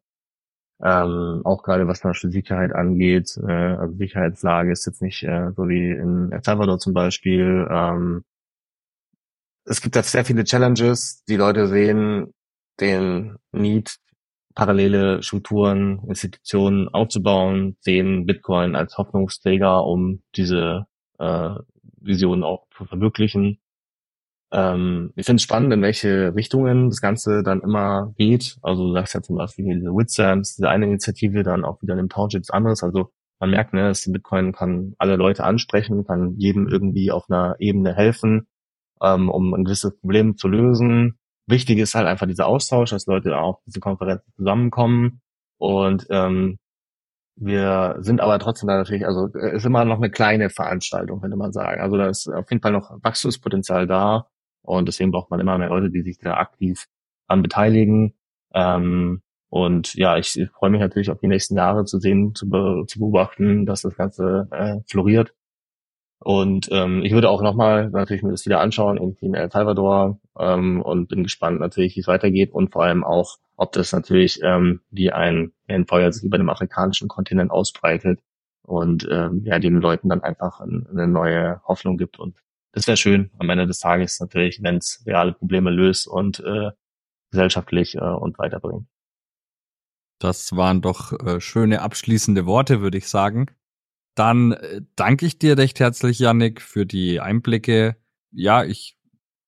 [0.82, 5.52] Ähm, auch gerade was zum Beispiel Sicherheit angeht, äh, also Sicherheitslage ist jetzt nicht äh,
[5.56, 7.68] so wie in El Salvador zum Beispiel.
[7.70, 8.24] Ähm,
[9.66, 11.24] es gibt da sehr viele Challenges.
[11.26, 12.34] Die Leute sehen
[12.80, 13.98] den Need,
[14.56, 20.86] parallele Strukturen, Institutionen aufzubauen, sehen Bitcoin als Hoffnungsträger, um diese
[21.20, 21.56] äh,
[22.02, 23.60] Vision auch zu verwirklichen.
[24.52, 28.58] Ähm, ich finde es spannend, in welche Richtungen das Ganze dann immer geht.
[28.62, 32.00] Also du sagst ja zum Beispiel diese Witsams, diese eine Initiative, dann auch wieder in
[32.00, 32.84] dem Township anderes.
[32.84, 37.56] Also man merkt, ne, dass Bitcoin kann alle Leute ansprechen, kann jedem irgendwie auf einer
[37.60, 38.48] Ebene helfen,
[39.02, 41.18] ähm, um ein gewisses Problem zu lösen.
[41.48, 45.22] Wichtig ist halt einfach dieser Austausch, dass Leute auch diese Konferenzen zusammenkommen
[45.58, 46.58] und ähm,
[47.42, 51.54] wir sind aber trotzdem da natürlich, also ist immer noch eine kleine Veranstaltung, könnte man
[51.54, 51.82] sagen.
[51.82, 54.28] Also da ist auf jeden Fall noch Wachstumspotenzial da
[54.62, 56.86] und deswegen braucht man immer mehr Leute, die sich da aktiv
[57.28, 58.14] an beteiligen.
[58.54, 62.84] Ähm, und ja, ich, freue mich natürlich auf die nächsten Jahre zu sehen, zu, be
[62.88, 65.34] zu beobachten, dass das Ganze äh, floriert.
[66.20, 70.20] Und ähm, ich würde auch nochmal natürlich mir das wieder anschauen, irgendwie in El Salvador
[70.38, 74.42] ähm, und bin gespannt natürlich, wie es weitergeht und vor allem auch, ob das natürlich
[74.44, 78.20] ähm, wie ein, ein Feuer sich über dem afrikanischen Kontinent ausbreitet
[78.64, 82.20] und ähm, ja, den Leuten dann einfach eine neue Hoffnung gibt.
[82.20, 82.36] Und
[82.72, 86.72] das wäre schön am Ende des Tages natürlich, wenn es reale Probleme löst und äh,
[87.32, 88.88] gesellschaftlich äh, und weiterbringt.
[90.20, 93.48] Das waren doch äh, schöne abschließende Worte, würde ich sagen.
[94.16, 97.96] Dann äh, danke ich dir recht herzlich, Yannick, für die Einblicke.
[98.32, 98.98] Ja, ich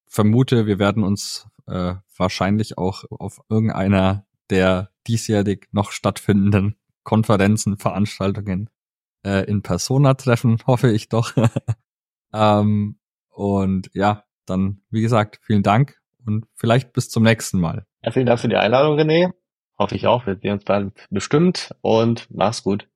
[0.07, 8.69] vermute, wir werden uns äh, wahrscheinlich auch auf irgendeiner der diesjährig noch stattfindenden Konferenzen, Veranstaltungen
[9.25, 11.33] äh, in Persona treffen, hoffe ich doch.
[12.33, 12.97] ähm,
[13.31, 17.85] und ja, dann, wie gesagt, vielen Dank und vielleicht bis zum nächsten Mal.
[18.03, 19.31] Ja, vielen Dank für die Einladung, René.
[19.77, 20.27] Hoffe ich auch.
[20.27, 22.87] Wir sehen uns bald bestimmt und mach's gut.